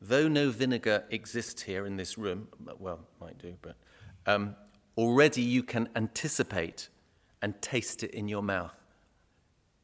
[0.00, 2.48] Though no vinegar exists here in this room,
[2.78, 3.76] well, might do, but
[4.26, 4.56] um,
[4.96, 6.88] already you can anticipate
[7.42, 8.74] and taste it in your mouth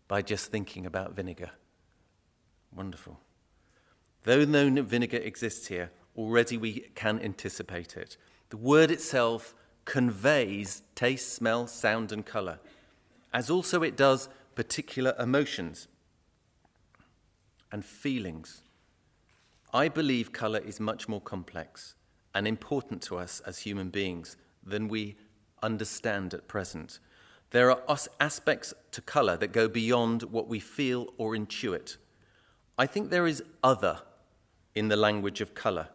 [0.09, 1.51] by just thinking about vinegar.
[2.75, 3.21] Wonderful.
[4.25, 8.17] Though no vinegar exists here, already we can anticipate it.
[8.51, 12.59] The word itself conveys taste, smell, sound, and color,
[13.33, 15.89] as also it does particular emotions
[17.71, 18.63] and feelings.
[19.73, 21.95] I believe color is much more complex
[22.35, 25.17] and important to us as human beings than we
[25.63, 26.99] understand at present.
[27.51, 31.99] There are aspects to color that go beyond what we feel or intuit.
[32.79, 34.01] I think there is other
[34.75, 35.89] in the language of color.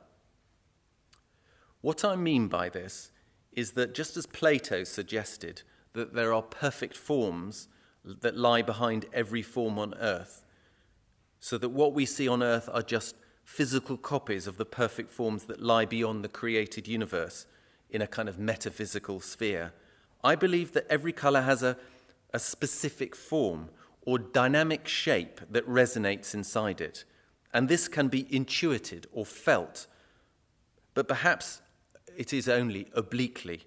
[1.81, 3.11] What I mean by this
[3.51, 5.63] is that just as Plato suggested
[5.93, 7.67] that there are perfect forms
[8.05, 10.45] that lie behind every form on earth,
[11.39, 13.15] so that what we see on earth are just
[13.47, 17.45] physical copies of the perfect forms that lie beyond the created universe
[17.89, 19.71] in a kind of metaphysical sphere.
[20.21, 21.77] I believe that every color has a,
[22.33, 23.69] a specific form
[24.01, 27.05] or dynamic shape that resonates inside it.
[27.53, 29.87] And this can be intuited or felt,
[30.93, 31.61] but perhaps
[32.17, 33.63] it is only obliquely.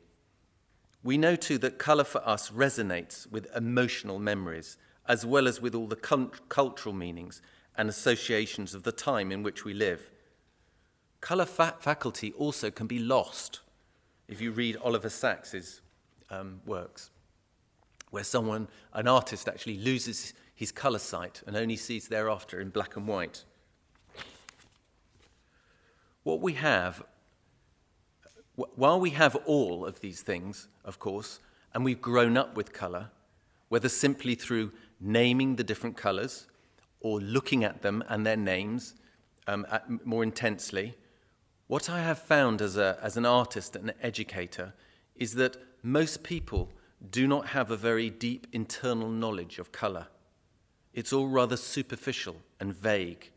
[1.02, 4.76] We know too that colour for us resonates with emotional memories,
[5.08, 7.40] as well as with all the cultural meanings
[7.80, 10.10] and associations of the time in which we live.
[11.22, 13.60] Colour fa- faculty also can be lost
[14.28, 15.80] if you read Oliver Sacks's
[16.28, 17.10] um, works,
[18.10, 22.96] where someone, an artist, actually loses his colour sight and only sees thereafter in black
[22.96, 23.44] and white.
[26.22, 27.02] What we have
[28.56, 31.40] while we have all of these things, of course,
[31.72, 33.08] and we've grown up with colour,
[33.70, 34.70] whether simply through
[35.00, 36.46] naming the different colours
[37.00, 38.94] or looking at them and their names
[39.46, 40.94] um, at, more intensely,
[41.66, 44.74] what I have found as, a, as an artist and an educator
[45.14, 46.70] is that most people
[47.10, 50.08] do not have a very deep internal knowledge of colour.
[50.92, 53.30] It's all rather superficial and vague.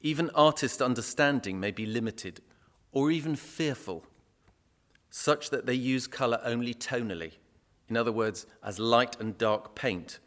[0.00, 2.40] Even artist understanding may be limited
[2.92, 4.04] or even fearful
[5.10, 7.32] such that they use colour only tonally,
[7.88, 10.18] in other words, as light and dark paint,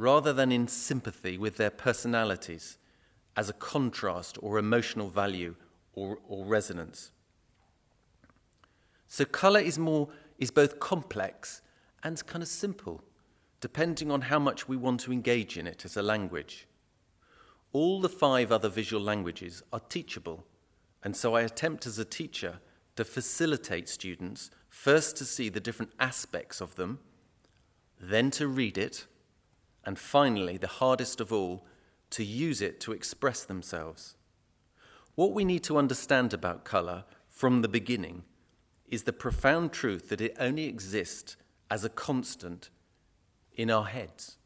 [0.00, 2.78] rather than in sympathy with their personalities
[3.36, 5.54] as a contrast or emotional value
[5.92, 7.12] or, or resonance.
[9.08, 11.60] So colour is more is both complex
[12.02, 13.04] and kind of simple,
[13.60, 16.66] depending on how much we want to engage in it as a language.
[17.72, 20.46] All the five other visual languages are teachable,
[21.04, 22.60] and so I attempt as a teacher
[22.96, 27.00] to facilitate students first to see the different aspects of them,
[28.00, 29.06] then to read it,
[29.84, 31.64] and finally, the hardest of all,
[32.10, 34.16] to use it to express themselves.
[35.14, 38.24] What we need to understand about colour from the beginning
[38.88, 41.36] is the profound truth that it only exists
[41.70, 42.70] as a constant
[43.54, 44.36] in our heads.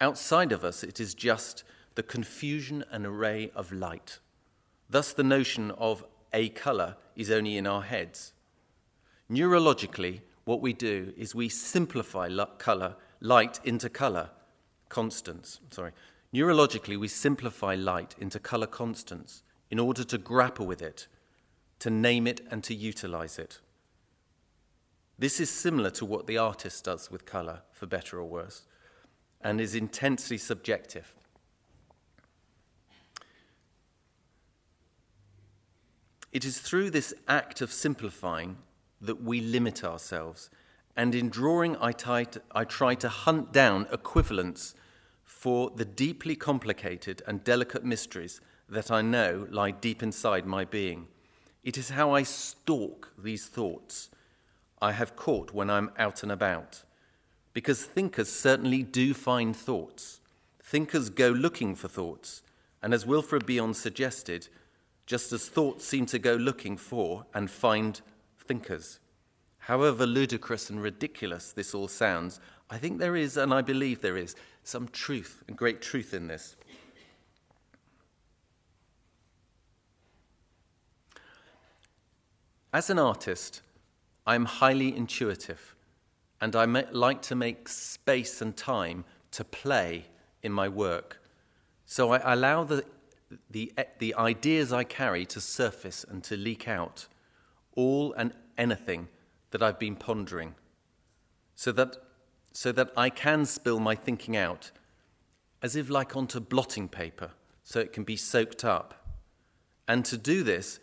[0.00, 1.64] Outside of us, it is just
[1.94, 4.18] the confusion and array of light.
[4.88, 8.32] Thus, the notion of a colour is only in our heads.
[9.30, 12.28] Neurologically, what we do is we simplify
[12.58, 14.30] color, light into color
[14.88, 15.60] constants.
[15.70, 15.92] Sorry.
[16.32, 21.06] Neurologically, we simplify light into color constants in order to grapple with it,
[21.78, 23.60] to name it, and to utilize it.
[25.18, 28.64] This is similar to what the artist does with color, for better or worse.
[29.40, 31.14] and is intensely subjective.
[36.32, 38.58] It is through this act of simplifying
[39.00, 40.50] that we limit ourselves,
[40.98, 44.74] and in drawing, I try to, I try to hunt down equivalents
[45.24, 51.06] for the deeply complicated and delicate mysteries that I know lie deep inside my being.
[51.62, 54.10] It is how I stalk these thoughts
[54.82, 56.82] I have caught when I'm out and about.
[57.52, 60.18] Because thinkers certainly do find thoughts.
[60.60, 62.42] Thinkers go looking for thoughts.
[62.82, 64.48] And as Wilfred Bion suggested,
[65.06, 68.00] just as thoughts seem to go looking for and find
[68.36, 68.98] thinkers.
[69.68, 72.40] However ludicrous and ridiculous this all sounds,
[72.70, 76.26] I think there is, and I believe there is, some truth and great truth in
[76.26, 76.56] this.
[82.72, 83.60] As an artist,
[84.26, 85.74] I'm highly intuitive,
[86.40, 90.06] and I like to make space and time to play
[90.42, 91.20] in my work.
[91.84, 92.86] So I allow the
[93.50, 97.06] the, the ideas I carry to surface and to leak out
[97.76, 99.08] all and anything
[99.50, 100.54] that I've been pondering,
[101.54, 101.96] so that,
[102.52, 104.70] so that I can spill my thinking out
[105.62, 107.32] as if like onto blotting paper,
[107.64, 108.94] so it can be soaked up.
[109.88, 110.78] And to do this,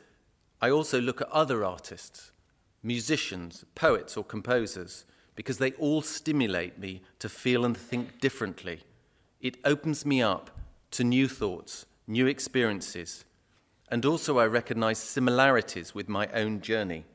[0.62, 2.32] I also look at other artists,
[2.84, 5.06] musicians, poets, or composers,
[5.36, 8.82] because they all stimulate me to feel and think differently.
[9.40, 10.52] It opens me up
[10.92, 13.26] to new thoughts new experiences,
[13.90, 17.06] and also I recognize similarities with my own journey.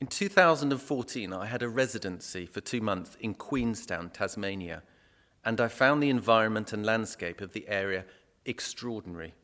[0.00, 4.84] In 2014, I had a residency for two months in Queenstown, Tasmania,
[5.44, 8.04] and I found the environment and landscape of the area
[8.44, 9.34] extraordinary.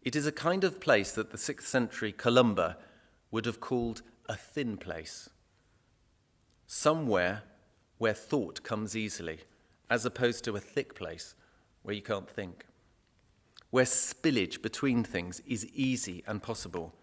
[0.00, 2.78] It is a kind of place that the 6th century Columba
[3.30, 5.28] would have called a thin place,
[6.66, 7.42] somewhere
[7.98, 9.40] where thought comes easily,
[9.90, 11.34] as opposed to a thick place
[11.82, 12.64] where you can't think,
[13.70, 16.94] where spillage between things is easy and possible,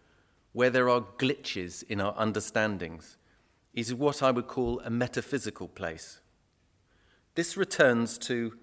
[0.53, 3.17] where there are glitches in our understandings,
[3.73, 6.19] is what I would call a metaphysical place.
[7.35, 8.57] This returns to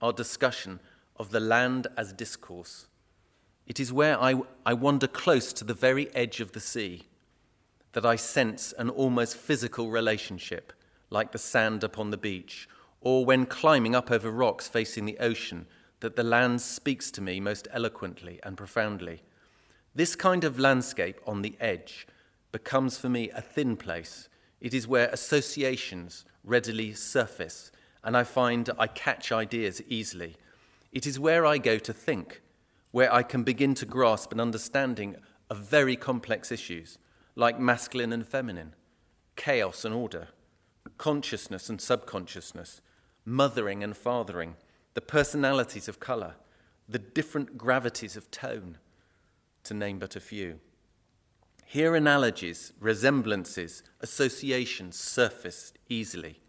[0.00, 0.80] our discussion
[1.16, 2.88] of the land as discourse.
[3.66, 4.34] It is where I,
[4.66, 7.04] I wander close to the very edge of the sea
[7.92, 10.72] that I sense an almost physical relationship,
[11.10, 12.68] like the sand upon the beach
[13.02, 15.66] or when climbing up over rocks facing the ocean,
[16.00, 19.22] that the land speaks to me most eloquently and profoundly.
[19.94, 22.06] This kind of landscape on the edge
[22.50, 24.28] becomes for me a thin place.
[24.60, 27.70] It is where associations readily surface,
[28.02, 30.36] and I find I catch ideas easily.
[30.92, 32.40] It is where I go to think,
[32.90, 35.16] where I can begin to grasp an understanding
[35.50, 36.98] of very complex issues,
[37.36, 38.74] like masculine and feminine,
[39.36, 40.28] chaos and order,
[40.96, 42.80] consciousness and subconsciousness,
[43.26, 44.56] mothering and fathering,
[44.94, 46.34] the personalities of colour,
[46.88, 48.78] the different gravities of tone,
[49.64, 50.60] to name but a few.
[51.64, 56.40] Here, analogies, resemblances, associations surfaced easily,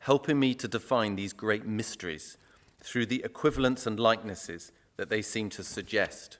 [0.00, 2.36] helping me to define these great mysteries
[2.80, 6.38] through the equivalents and likenesses that they seem to suggest.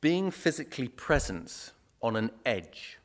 [0.00, 1.72] Being physically present
[2.02, 2.98] on an edge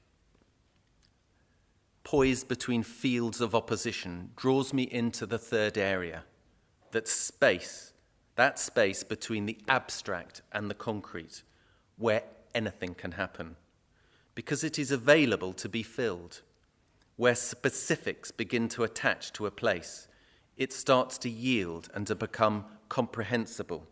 [2.04, 6.24] poised between fields of opposition, draws me into the third area
[6.92, 7.94] that space,
[8.36, 11.44] that space between the abstract and the concrete,
[11.98, 12.24] where
[12.54, 13.56] anything can happen,
[14.36, 16.42] because it is available to be filled,
[17.16, 20.08] where specifics begin to attach to a place,
[20.58, 23.88] it starts to yield and to become comprehensible.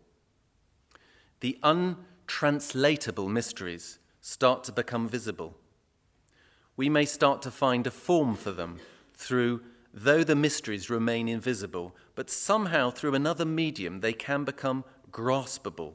[1.40, 5.56] The untranslatable mysteries start to become visible.
[6.76, 8.78] We may start to find a form for them
[9.14, 15.94] through, though the mysteries remain invisible, but somehow through another medium they can become graspable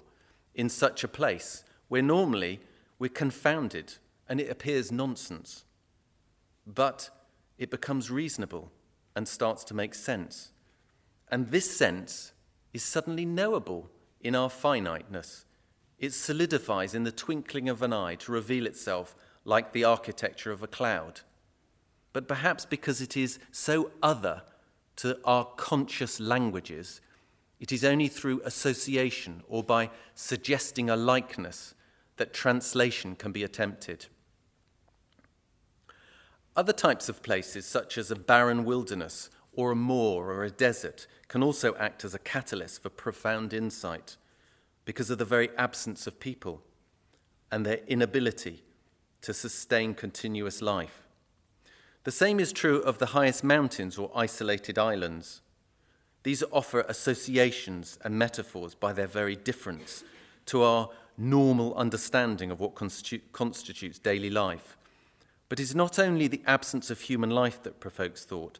[0.56, 2.60] in such a place where normally
[2.98, 3.94] we're confounded
[4.28, 5.66] and it appears nonsense.
[6.66, 7.12] But
[7.60, 8.72] it becomes reasonable
[9.16, 10.52] and starts to make sense.
[11.30, 12.32] And this sense
[12.74, 15.46] is suddenly knowable in our finiteness.
[16.00, 20.64] It solidifies in the twinkling of an eye to reveal itself like the architecture of
[20.64, 21.22] a cloud,
[22.14, 24.42] but perhaps because it is so other
[24.98, 27.02] to our conscious languages,
[27.60, 31.74] it is only through association or by suggesting a likeness
[32.18, 34.08] that translation can be attempted.
[36.56, 41.08] Other types of places, such as a barren wilderness or a moor or a desert,
[41.28, 44.16] can also act as a catalyst for profound insight
[44.86, 46.62] because of the very absence of people
[47.52, 48.64] and their inability
[49.22, 51.05] to sustain continuous life.
[52.06, 55.42] The same is true of the highest mountains or isolated islands.
[56.22, 60.04] These offer associations and metaphors by their very difference
[60.46, 64.78] to our normal understanding of what constitu- constitutes daily life.
[65.50, 68.60] But it's not only the absence of human life that provokes thought,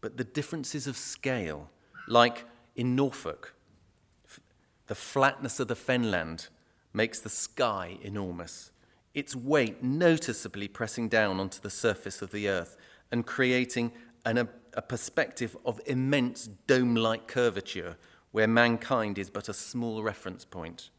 [0.00, 1.70] but the differences of scale,
[2.06, 2.44] like
[2.76, 3.54] in Norfolk.
[4.86, 6.46] The flatness of the fenland
[6.92, 8.70] makes the sky enormous,
[9.14, 12.76] its weight noticeably pressing down onto the surface of the earth
[13.10, 13.92] and creating
[14.24, 17.96] an, a, a perspective of immense dome like curvature
[18.32, 20.90] where mankind is but a small reference point.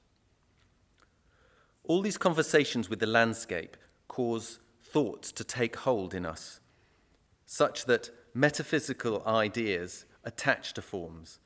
[1.84, 3.78] All these conversations with the landscape
[4.08, 6.60] cause thoughts to take hold in us,
[7.45, 11.39] such that metaphysical ideas attach to forms,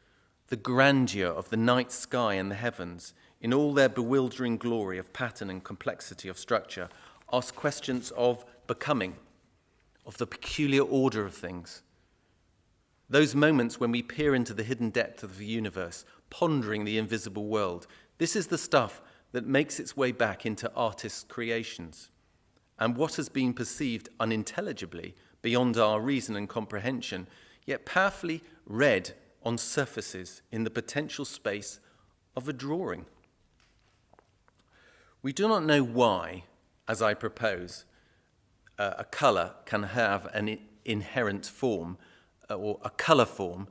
[0.48, 5.14] the grandeur of the night sky and the heavens, in all their bewildering glory of
[5.14, 6.90] pattern and complexity of structure,
[7.32, 9.16] ask questions of becoming,
[10.06, 11.84] of the peculiar order of things.
[13.10, 17.46] Those moments when we peer into the hidden depth of the universe, pondering the invisible
[17.46, 17.88] world,
[18.20, 22.10] this is the stuff that makes its way back into artists' creations.
[22.78, 27.28] And what has been perceived unintelligibly, beyond our reason and comprehension,
[27.66, 31.80] yet powerfully read on surfaces in the potential space
[32.36, 33.06] of a drawing.
[35.22, 36.44] We do not know why,
[36.88, 37.86] as I propose,
[38.80, 41.98] uh, a colour can have an inherent form
[42.50, 43.68] uh, or a colour form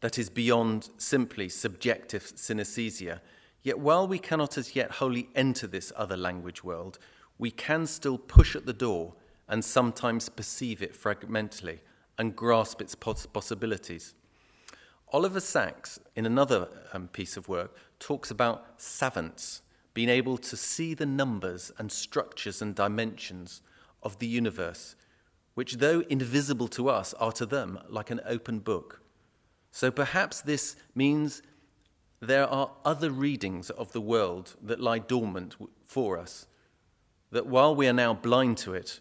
[0.00, 3.20] that is beyond simply subjective synesthesia
[3.64, 6.98] Yet while we cannot as yet wholly enter this other language world,
[7.38, 9.14] we can still push at the door
[9.48, 11.80] and sometimes perceive it fragmentally
[12.18, 14.14] and grasp its possibilities.
[15.12, 19.62] Oliver Sacks, in another um, piece of work, talks about savants
[19.94, 23.62] being able to see the numbers and structures and dimensions
[24.04, 24.94] of the universe,
[25.54, 29.00] which, though invisible to us, are to them like an open book.
[29.70, 31.42] So perhaps this means
[32.20, 36.46] there are other readings of the world that lie dormant for us,
[37.30, 39.00] that while we are now blind to it,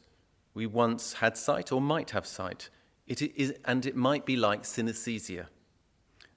[0.53, 2.69] we once had sight or might have sight.
[3.07, 5.47] It is, and it might be like synesthesia,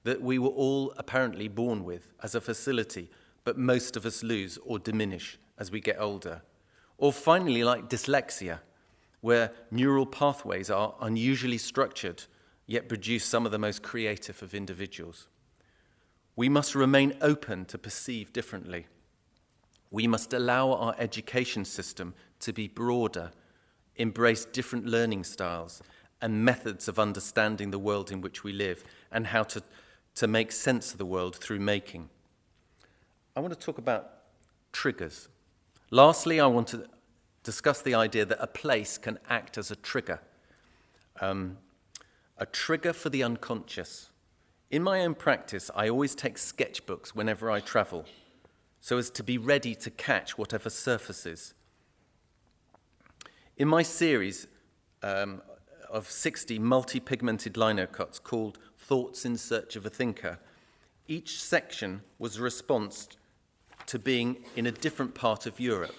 [0.04, 3.10] that we were all apparently born with as a facility,
[3.44, 6.42] but most of us lose or diminish as we get older.
[6.98, 8.60] Or finally, like dyslexia,
[9.20, 12.24] where neural pathways are unusually structured,
[12.66, 15.28] yet produce some of the most creative of individuals.
[16.34, 18.86] We must remain open to perceive differently.
[19.90, 23.30] We must allow our education system to be broader,
[23.96, 25.82] embrace different learning styles
[26.20, 29.62] and methods of understanding the world in which we live and how to,
[30.16, 32.08] to make sense of the world through making.
[33.34, 34.10] I want to talk about
[34.72, 35.28] triggers.
[35.90, 36.86] Lastly, I want to
[37.44, 40.20] discuss the idea that a place can act as a trigger,
[41.20, 41.58] um,
[42.36, 44.10] a trigger for the unconscious.
[44.68, 48.04] In my own practice, I always take sketchbooks whenever I travel,
[48.80, 51.54] so as to be ready to catch whatever surfaces.
[53.56, 54.48] In my series
[55.04, 55.40] um,
[55.88, 60.40] of 60 multi pigmented lino cuts called Thoughts in Search of a Thinker,
[61.06, 63.06] each section was a response
[63.86, 65.96] to being in a different part of Europe.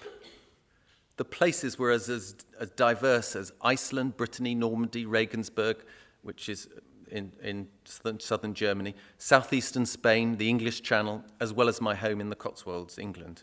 [1.16, 5.78] The places were as, as, as diverse as Iceland, Brittany, Normandy, Regensburg,
[6.22, 6.68] which is
[7.10, 12.28] in, in southern Germany, southeastern Spain, the English Channel, as well as my home in
[12.28, 13.42] the Cotswolds, England.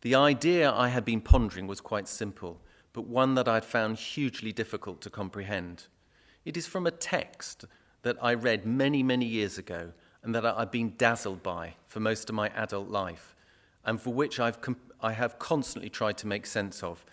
[0.00, 2.60] The idea I had been pondering was quite simple,
[2.92, 5.86] but one that I'd found hugely difficult to comprehend.
[6.44, 7.64] It is from a text
[8.02, 9.92] that I read many, many years ago
[10.24, 13.36] and that I've been dazzled by for most of my adult life,
[13.84, 17.04] and for which I've comp- I have constantly tried to make sense of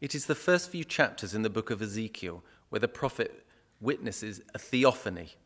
[0.00, 3.46] it is the first few chapters in the book of Ezekiel where the prophet
[3.80, 5.36] witnesses a theophany.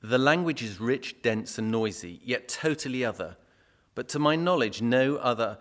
[0.00, 3.36] The language is rich, dense, and noisy, yet totally other.
[3.94, 5.58] But to my knowledge, no other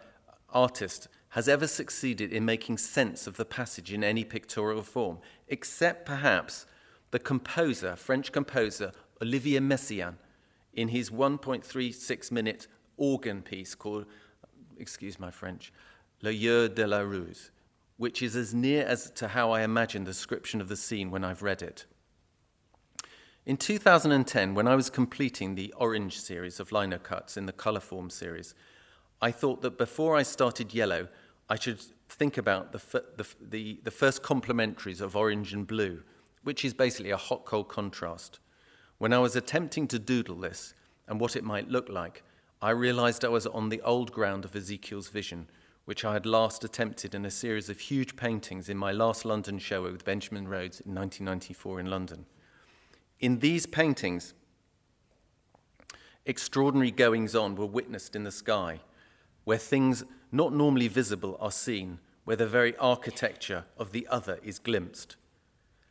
[0.50, 6.06] artist has ever succeeded in making sense of the passage in any pictorial form, except
[6.06, 6.66] perhaps
[7.12, 8.92] the composer, French composer
[9.22, 10.16] Olivier Messiaen,
[10.74, 14.06] in his 1.36 minute organ piece called
[14.80, 15.72] excuse my French,
[16.22, 17.52] Le Jeu de la Ruse,
[17.98, 21.24] which is as near as to how I imagine the description of the scene when
[21.24, 21.86] I've read it.
[23.46, 28.12] In 2010, when I was completing the Orange series of lino cuts in the Colourform
[28.12, 28.54] series,
[29.22, 31.08] I thought that before I started Yellow,
[31.50, 31.80] I should
[32.10, 36.04] think about the, the, the, the first complementaries of Orange and Blue,
[36.48, 38.40] which is basically a hot cold contrast.
[39.00, 40.74] When I was attempting to doodle this,
[41.06, 42.24] and what it might look like,
[42.62, 45.50] I realized I was on the old ground of Ezekiel's vision,
[45.84, 49.60] which I had last attempted in a series of huge paintings in my last London
[49.60, 52.26] show with Benjamin Rhodes in 1994 in London.
[53.20, 54.34] In these paintings,
[56.26, 58.80] extraordinary goings on were witnessed in the sky,
[59.44, 64.60] where things not normally visible are seen, where the very architecture of the other is
[64.60, 65.18] glimpsed.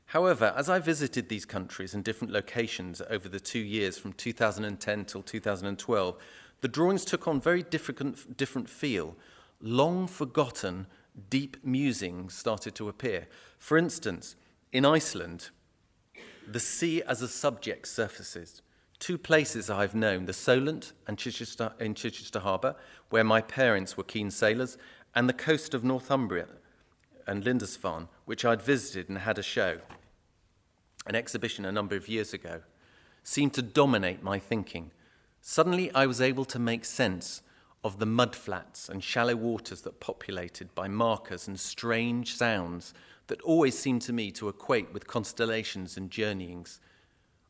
[0.06, 5.04] However, as I visited these countries and different locations over the two years from 2010
[5.04, 6.16] till 2012,
[6.60, 9.16] the drawings took on very different, different feel.
[9.60, 10.86] Long forgotten,
[11.28, 13.26] deep musings started to appear.
[13.58, 14.36] For instance,
[14.72, 15.50] in Iceland,
[16.46, 18.62] the sea as a subject surfaces.
[18.98, 22.76] Two places I've known, the Solent and Chichester, in Chichester Harbour,
[23.10, 24.78] where my parents were keen sailors,
[25.14, 26.46] and the coast of Northumbria
[27.26, 29.78] and Lindisfarne, which I'd visited and had a show,
[31.06, 32.60] an exhibition a number of years ago,
[33.22, 34.92] seemed to dominate my thinking.
[35.40, 37.42] Suddenly I was able to make sense
[37.84, 42.94] of the mudflats and shallow waters that populated by markers and strange sounds
[43.28, 46.80] that always seemed to me to equate with constellations and journeyings.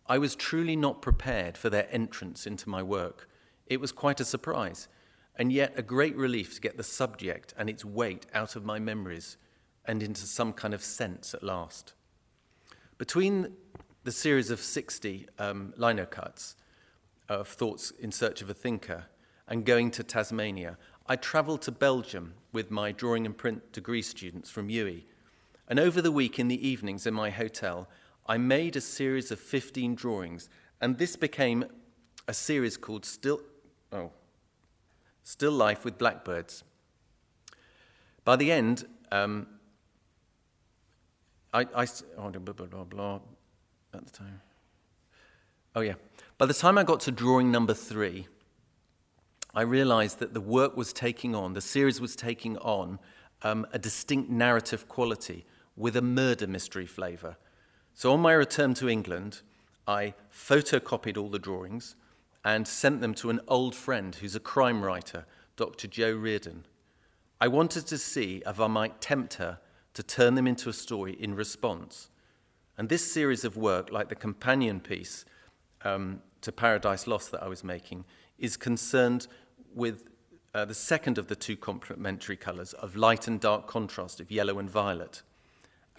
[0.06, 3.28] I was truly not prepared for their entrance into my work.
[3.66, 4.88] It was quite a surprise,
[5.36, 8.78] and yet a great relief to get the subject and its weight out of my
[8.78, 9.36] memories
[9.86, 11.94] and into some kind of sense at last.
[12.98, 13.52] Between
[14.04, 16.56] the series of 60 um, lino cuts
[17.28, 19.06] of Thoughts in Search of a Thinker
[19.48, 24.50] and going to Tasmania, I travelled to Belgium with my drawing and print degree students
[24.50, 25.04] from UWE.
[25.68, 27.88] And over the week in the evenings in my hotel,
[28.26, 30.48] I made a series of 15 drawings,
[30.80, 31.64] and this became
[32.26, 33.40] a series called Still,
[33.92, 34.10] oh,
[35.22, 36.64] Still Life with Blackbirds.
[38.24, 39.46] By the end, um,
[41.56, 41.86] I, I
[42.18, 43.20] oh, blah, blah, blah, blah,
[43.94, 44.42] at the time.
[45.74, 45.94] Oh, yeah.
[46.36, 48.26] By the time I got to drawing number three,
[49.54, 52.98] I realized that the work was taking on, the series was taking on
[53.40, 55.46] um, a distinct narrative quality
[55.76, 57.38] with a murder mystery flavour.
[57.94, 59.40] So on my return to England,
[59.88, 61.96] I photocopied all the drawings
[62.44, 65.24] and sent them to an old friend who's a crime writer,
[65.56, 65.88] Dr.
[65.88, 66.66] Jo Reardon.
[67.40, 69.58] I wanted to see if I might tempt her
[69.96, 72.10] to turn them into a story in response.
[72.76, 75.24] And this series of work, like the companion piece
[75.84, 78.04] um, to Paradise Lost that I was making,
[78.38, 79.26] is concerned
[79.74, 80.04] with
[80.54, 84.58] uh, the second of the two complementary colours of light and dark contrast of yellow
[84.58, 85.22] and violet.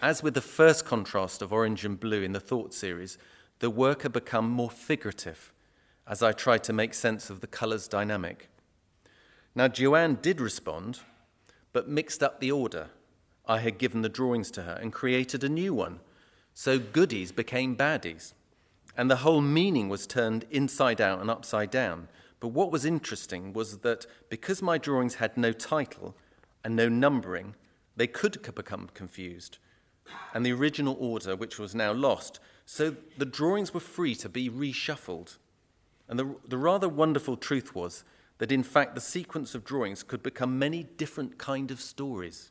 [0.00, 3.18] As with the first contrast of orange and blue in the Thought series,
[3.58, 5.52] the work had become more figurative
[6.06, 8.48] as I tried to make sense of the colours dynamic.
[9.56, 11.00] Now, Joanne did respond,
[11.72, 12.90] but mixed up the order.
[13.48, 16.00] I had given the drawings to her and created a new one.
[16.54, 18.34] So goodies became baddies.
[18.96, 22.08] And the whole meaning was turned inside out and upside down.
[22.40, 26.14] But what was interesting was that because my drawings had no title
[26.62, 27.54] and no numbering,
[27.96, 29.58] they could become confused
[30.34, 32.40] and the original order, which was now lost.
[32.66, 35.38] So the drawings were free to be reshuffled.
[36.08, 38.04] And the, the rather wonderful truth was
[38.38, 42.50] that, in fact, the sequence of drawings could become many different kind of stories,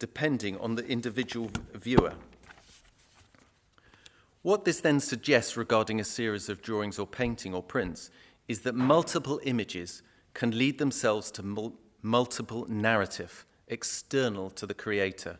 [0.00, 2.14] depending on the individual viewer.
[4.42, 8.10] What this then suggests regarding a series of drawings or painting or prints
[8.48, 10.02] is that multiple images
[10.34, 15.38] can lead themselves to mul- multiple narrative external to the creator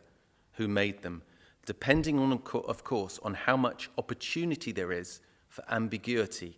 [0.53, 1.23] who made them
[1.65, 2.33] depending on,
[2.67, 6.57] of course, on how much opportunity there is for ambiguity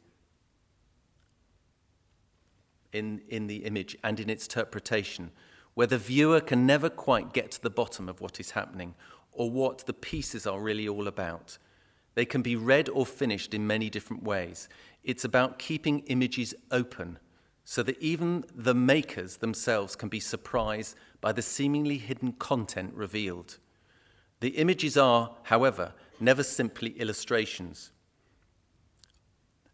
[2.94, 5.32] in, in the image and in its interpretation,
[5.74, 8.96] where the viewer can never quite get to the bottom of what is happening
[9.32, 11.58] or what the pieces are really all about.
[12.16, 14.70] They can be read or finished in many different ways.
[15.04, 17.18] It's about keeping images open
[17.66, 23.58] so that even the makers themselves can be surprised by the seemingly hidden content revealed.
[24.42, 27.92] The images are, however, never simply illustrations.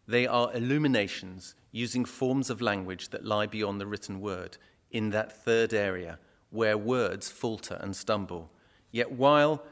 [0.06, 4.56] They are illuminations using forms of language that lie beyond the written word
[4.90, 6.18] in that third area
[6.50, 8.50] where words falter and stumble.
[8.90, 9.64] Yet, while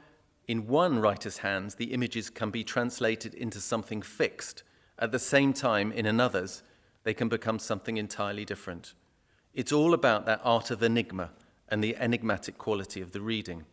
[0.46, 4.62] in one writer's hands the images can be translated into something fixed,
[4.98, 6.62] at the same time, in another's,
[7.04, 8.94] they can become something entirely different.
[9.54, 11.30] It's all about that art of enigma
[11.68, 13.64] and the enigmatic quality of the reading.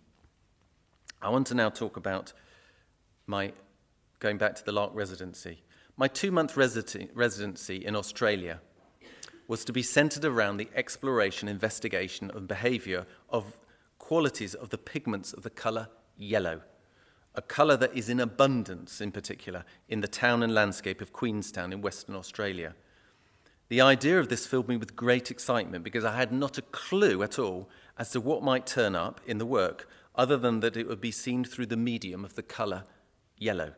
[1.22, 2.34] I want to now talk about
[3.26, 3.54] my
[4.20, 5.62] going back to the LARQ residency.
[5.98, 8.60] My two month residency in Australia
[9.48, 13.58] was to be centered around the exploration, investigation, and behavior of
[14.00, 15.88] qualities of the pigments of the color
[16.18, 16.62] yellow,
[17.36, 21.74] a color that is in abundance, in particular, in the town and landscape of Queenstown
[21.74, 22.76] in Western Australia.
[23.68, 27.24] The idea of this filled me with great excitement because I had not a clue
[27.24, 30.88] at all as to what might turn up in the work, other than that it
[30.88, 32.84] would be seen through the medium of the colour
[33.38, 33.74] yellow.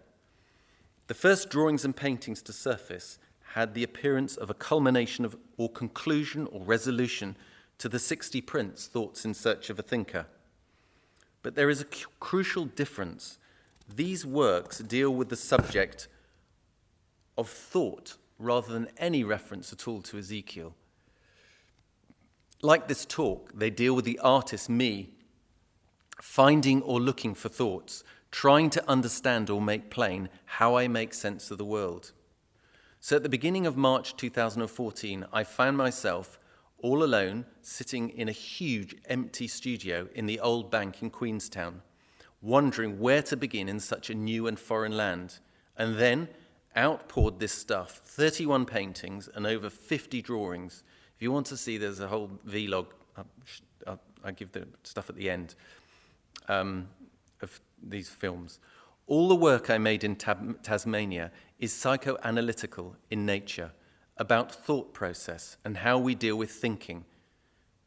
[1.07, 3.17] The first drawings and paintings to surface
[3.53, 7.35] had the appearance of a culmination of, or conclusion or resolution
[7.77, 10.25] to the 60 prints, Thoughts in Search of a Thinker.
[11.43, 13.37] But there is a cu- crucial difference.
[13.93, 16.07] These works deal with the subject
[17.37, 20.73] of thought rather than any reference at all to Ezekiel.
[22.61, 25.09] Like this talk, they deal with the artist, me,
[26.21, 31.51] finding or looking for thoughts, trying to understand or make plain how I make sense
[31.51, 32.11] of the world.
[32.99, 36.39] So at the beginning of March 2014, I found myself
[36.79, 41.81] all alone sitting in a huge empty studio in the old bank in Queenstown,
[42.41, 45.39] wondering where to begin in such a new and foreign land.
[45.77, 46.27] And then
[46.75, 50.83] out poured this stuff 31 paintings and over 50 drawings.
[51.15, 52.87] If you want to see, there's a whole vlog.
[53.85, 55.55] I'll give the stuff at the end
[56.47, 56.87] um,
[57.41, 58.59] of these films.
[59.05, 63.71] All the work I made in Tasmania is psychoanalytical in nature,
[64.17, 67.05] about thought process and how we deal with thinking.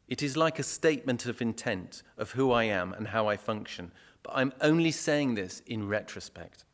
[0.07, 3.91] It is like a statement of intent of who I am and how I function,
[4.23, 6.65] but I'm only saying this in retrospect.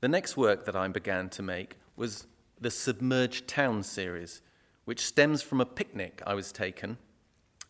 [0.00, 2.26] The next work that I began to make was
[2.60, 4.42] the Submerged Town series,
[4.84, 6.98] which stems from a picnic I was taken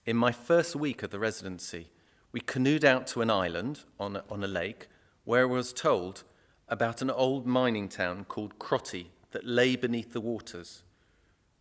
[0.05, 1.91] in my first week of the residency.
[2.33, 4.89] We canoed out to an island on a, on a lake
[5.25, 6.25] where I was told
[6.69, 10.83] about an old mining town called Crotty that lay beneath the waters.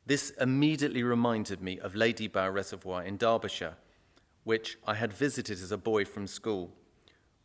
[0.06, 3.76] This immediately reminded me of Ladybower Reservoir in Derbyshire,
[4.44, 6.74] which I had visited as a boy from school,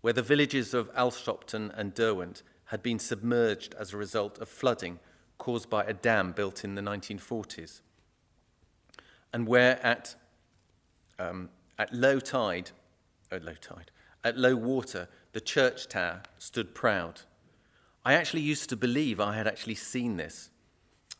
[0.00, 4.98] where the villages of Ashopton and Derwent had been submerged as a result of flooding
[5.38, 7.80] caused by a dam built in the 1940s,
[9.32, 10.16] and where at,
[11.18, 11.48] um,
[11.78, 12.72] at low tide,
[13.30, 13.90] at low tide,
[14.24, 17.22] at low water, the church tower stood proud.
[18.04, 20.50] I actually used to believe I had actually seen this,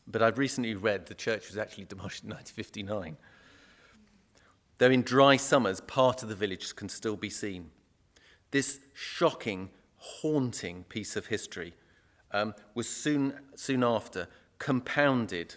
[0.07, 3.17] but I've recently read the church was actually demolished in 1959.
[4.79, 7.71] Though in dry summers, part of the village can still be seen.
[8.53, 11.75] This shocking haunting piece of history
[12.31, 14.29] um, was soon, soon after
[14.59, 15.57] compounded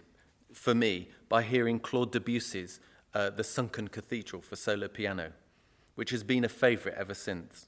[0.53, 2.79] for me by hearing Claude Debussy's
[3.13, 5.31] uh, The Sunken Cathedral for solo piano,
[5.95, 7.67] which has been a favourite ever since.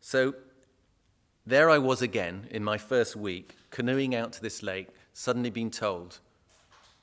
[0.00, 0.34] So
[1.46, 5.70] there I was again in my first week, canoeing out to this lake, suddenly being
[5.70, 6.20] told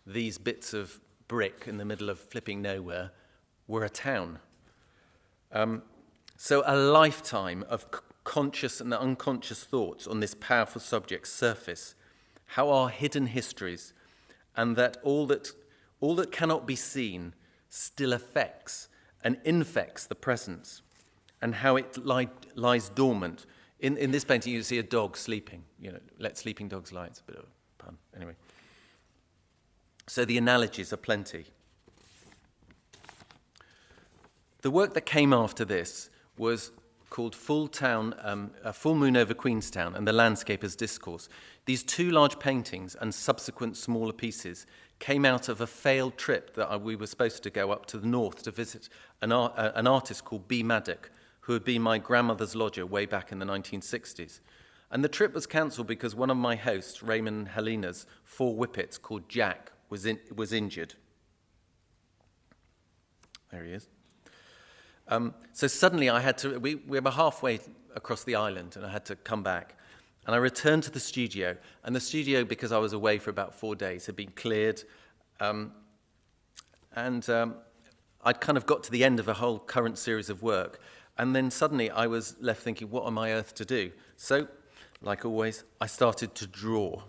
[0.05, 3.11] these bits of brick in the middle of flipping nowhere
[3.67, 4.39] were a town.
[5.51, 5.81] Um,
[6.37, 7.87] so a lifetime of
[8.23, 11.95] conscious and unconscious thoughts on this powerful subject surface,
[12.45, 13.93] how our hidden histories,
[14.55, 15.51] and that all that,
[16.01, 17.33] all that cannot be seen
[17.69, 18.89] still affects
[19.23, 20.81] and infects the present,
[21.41, 23.45] and how it li- lies dormant.
[23.79, 25.63] In, in this painting, you see a dog sleeping.
[25.79, 27.05] You know, let sleeping dogs lie.
[27.05, 27.97] It's a bit of a pun.
[28.15, 28.33] Anyway.
[30.07, 31.45] So the analogies are plenty.
[34.61, 36.71] The work that came after this was
[37.09, 41.29] called Full, Town, um, Full Moon over Queenstown and The Landscaper's Discourse.
[41.65, 44.65] These two large paintings and subsequent smaller pieces
[44.99, 48.07] came out of a failed trip that we were supposed to go up to the
[48.07, 48.89] north to visit
[49.21, 50.63] an, uh, an artist called B.
[50.63, 51.11] Maddock,
[51.45, 54.39] who had been my grandmother's lodger way back in the 1960s.
[54.89, 59.29] And the trip was cancelled because one of my hosts, Raymond Helena's four whippets called
[59.29, 60.95] Jack, was, in, was injured.
[63.51, 63.87] There he is.
[65.07, 67.59] Um, so suddenly I had to, we, we were halfway
[67.95, 69.77] across the island and I had to come back.
[70.25, 71.55] And I returned to the studio.
[71.83, 74.81] And the studio, because I was away for about four days, had been cleared.
[75.39, 75.73] Um,
[76.95, 77.55] and um,
[78.23, 80.79] I'd kind of got to the end of a whole current series of work.
[81.17, 83.91] And then suddenly I was left thinking, what on my earth to do?
[84.17, 84.47] So,
[85.01, 87.03] like always, I started to draw.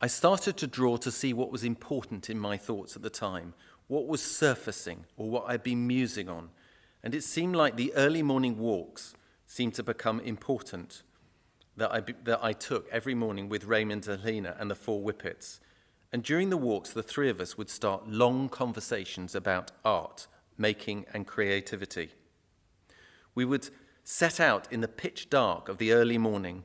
[0.00, 3.54] I started to draw to see what was important in my thoughts at the time,
[3.86, 6.50] what was surfacing or what I'd been musing on,
[7.02, 9.14] and it seemed like the early morning walks
[9.46, 11.02] seemed to become important
[11.76, 15.60] that I, that I took every morning with Raymond and Helena and the four whippets.
[16.12, 20.26] And during the walks, the three of us would start long conversations about art,
[20.58, 22.10] making, and creativity.
[23.34, 23.68] We would
[24.04, 26.64] set out in the pitch dark of the early morning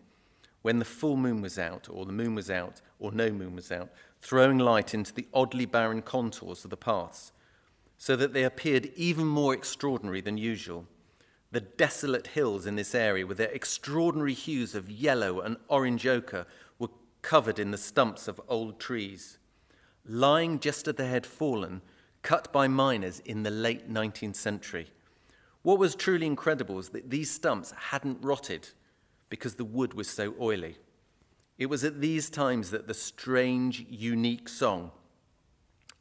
[0.61, 3.71] when the full moon was out, or the moon was out, or no moon was
[3.71, 3.89] out,
[4.21, 7.31] throwing light into the oddly barren contours of the paths,
[7.97, 10.85] so that they appeared even more extraordinary than usual.
[11.51, 16.45] The desolate hills in this area, with their extraordinary hues of yellow and orange ochre,
[16.79, 16.89] were
[17.21, 19.37] covered in the stumps of old trees.
[20.05, 21.81] Lying just as they had fallen,
[22.21, 24.87] cut by miners in the late 19th century.
[25.63, 28.69] What was truly incredible was that these stumps hadn't rotted
[29.29, 30.77] because the wood was so oily.
[31.57, 34.91] It was at these times that the strange, unique song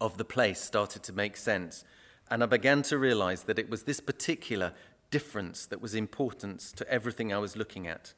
[0.01, 1.85] of the place started to make sense,
[2.31, 4.73] and I began to realize that it was this particular
[5.11, 8.15] difference that was important to everything I was looking at.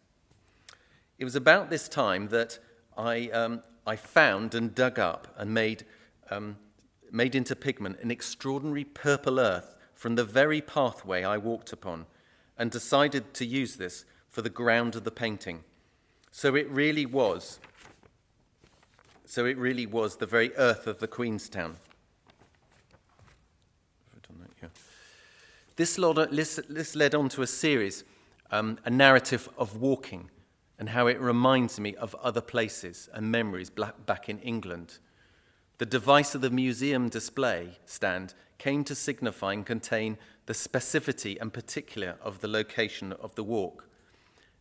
[1.18, 2.58] It was about this time that
[2.96, 5.84] I, um, I found and dug up and made,
[6.30, 6.58] um,
[7.12, 12.06] made into pigment an extraordinary purple earth from the very pathway I walked upon
[12.58, 15.62] and decided to use this for the ground of the painting.
[16.30, 17.60] So it really was.
[19.26, 21.76] So it really was the very earth of the Queenstown.
[25.76, 28.04] This led on to a series,
[28.50, 30.30] um, a narrative of walking,
[30.78, 34.98] and how it reminds me of other places and memories back in England.
[35.82, 40.16] The device of the museum display stand came to signify and contain
[40.46, 43.88] the specificity and particular of the location of the walk.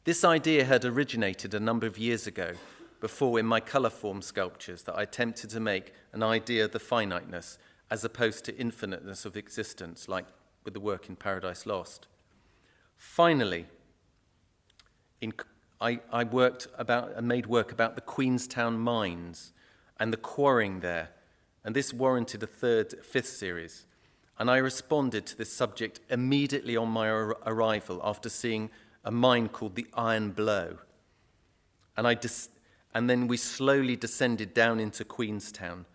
[0.04, 2.54] This idea had originated a number of years ago,
[3.00, 6.80] before in my colour form sculptures, that I attempted to make an idea of the
[6.80, 7.60] finiteness
[7.92, 10.26] as opposed to infiniteness of existence, like
[10.64, 12.08] with the work in Paradise Lost.
[12.98, 13.68] Finally,
[15.22, 15.34] in,
[15.80, 19.54] I, I worked about and made work about the Queenstown mines
[20.02, 21.12] and the quarrying there,
[21.64, 23.86] and this warranted a third, fifth series.
[24.40, 28.72] And I responded to this subject immediately on my ar- arrival after seeing
[29.06, 30.80] a mine called the Iron Blow.
[31.96, 32.50] And, I dis-
[32.96, 35.86] and then we slowly descended down into Queenstown,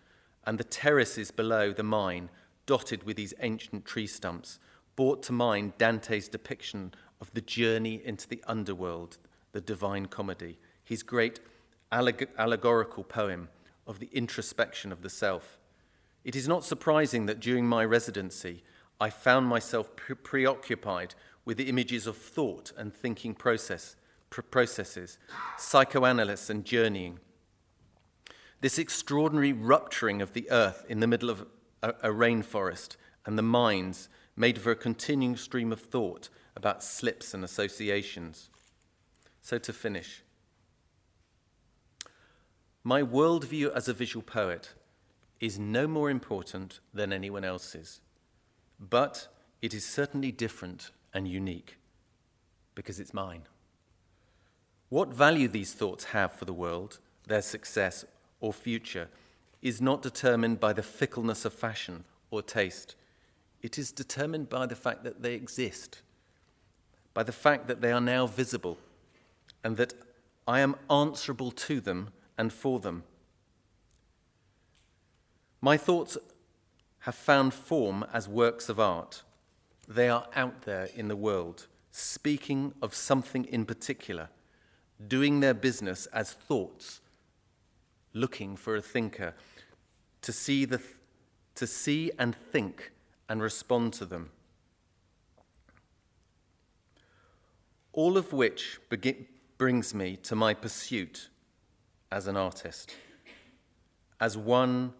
[0.46, 2.30] and the terraces below the mine
[2.64, 4.60] dotted with these ancient tree stumps,
[4.94, 9.18] brought to mind Dante's depiction of the journey into the underworld,
[9.50, 11.40] the Divine Comedy, his great
[11.90, 13.48] alleg- allegorical poem
[13.86, 15.58] of the introspection of the self.
[16.24, 18.64] It is not surprising that during my residency,
[19.00, 21.14] I found myself pre- preoccupied
[21.44, 23.96] with the images of thought and thinking process,
[24.30, 25.18] pr- processes,
[25.56, 27.20] psychoanalysis and journeying.
[28.60, 31.46] This extraordinary rupturing of the earth in the middle of
[31.82, 37.34] a, a rainforest and the minds made for a continuing stream of thought about slips
[37.34, 38.48] and associations.
[39.42, 40.22] So, to finish,
[42.86, 44.72] my worldview as a visual poet
[45.40, 48.00] is no more important than anyone else's,
[48.78, 49.26] but
[49.60, 51.78] it is certainly different and unique
[52.76, 53.42] because it's mine.
[54.88, 58.04] What value these thoughts have for the world, their success
[58.40, 59.08] or future,
[59.62, 62.94] is not determined by the fickleness of fashion or taste.
[63.62, 66.02] It is determined by the fact that they exist,
[67.14, 68.78] by the fact that they are now visible,
[69.64, 69.92] and that
[70.46, 73.04] I am answerable to them and for them.
[75.60, 76.16] My thoughts
[77.00, 79.22] have found form as works of art.
[79.88, 84.28] They are out there in the world, speaking of something in particular,
[85.06, 87.00] doing their business as thoughts
[88.16, 89.34] looking for a thinker,
[90.22, 90.80] to see, the,
[91.54, 92.92] to see and think
[93.28, 94.30] and respond to them.
[97.92, 98.78] All of which
[99.58, 101.28] brings me to my pursuit
[102.10, 102.94] as an artist,
[104.20, 104.92] as one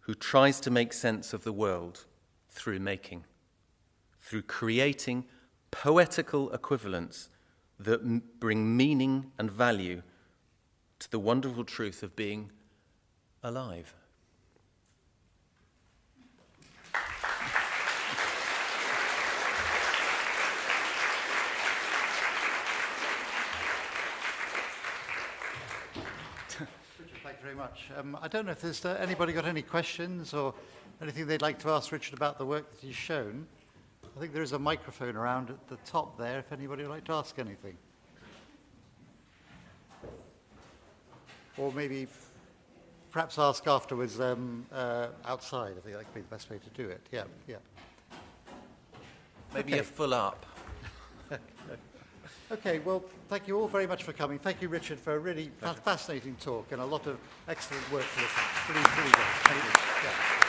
[0.00, 2.04] who tries to make sense of the world
[2.48, 3.24] through making,
[4.20, 5.24] through creating
[5.70, 7.28] poetical equivalents
[7.78, 10.02] that m- bring meaning and value
[10.98, 12.50] to the wonderful truth of being
[13.42, 13.94] alive.
[27.40, 27.90] You very much.
[27.96, 30.54] Um, I don't know if there's uh, anybody got any questions or
[31.00, 33.46] anything they'd like to ask Richard about the work that he's shown.
[34.16, 37.04] I think there is a microphone around at the top there if anybody would like
[37.04, 37.76] to ask anything.
[41.56, 42.08] Or maybe
[43.10, 45.72] perhaps ask afterwards um, uh, outside.
[45.72, 47.06] I think that would be the best way to do it.
[47.12, 47.56] Yeah, yeah.
[49.54, 49.80] Maybe okay.
[49.80, 50.46] a full up.
[52.52, 54.38] okay, well, thank you all very much for coming.
[54.38, 58.04] Thank you, Richard, for a really fa- fascinating talk and a lot of excellent work
[58.14, 58.68] to look at.
[58.68, 59.26] Really, really good.
[59.44, 59.70] Thank you.
[60.04, 60.39] Yeah.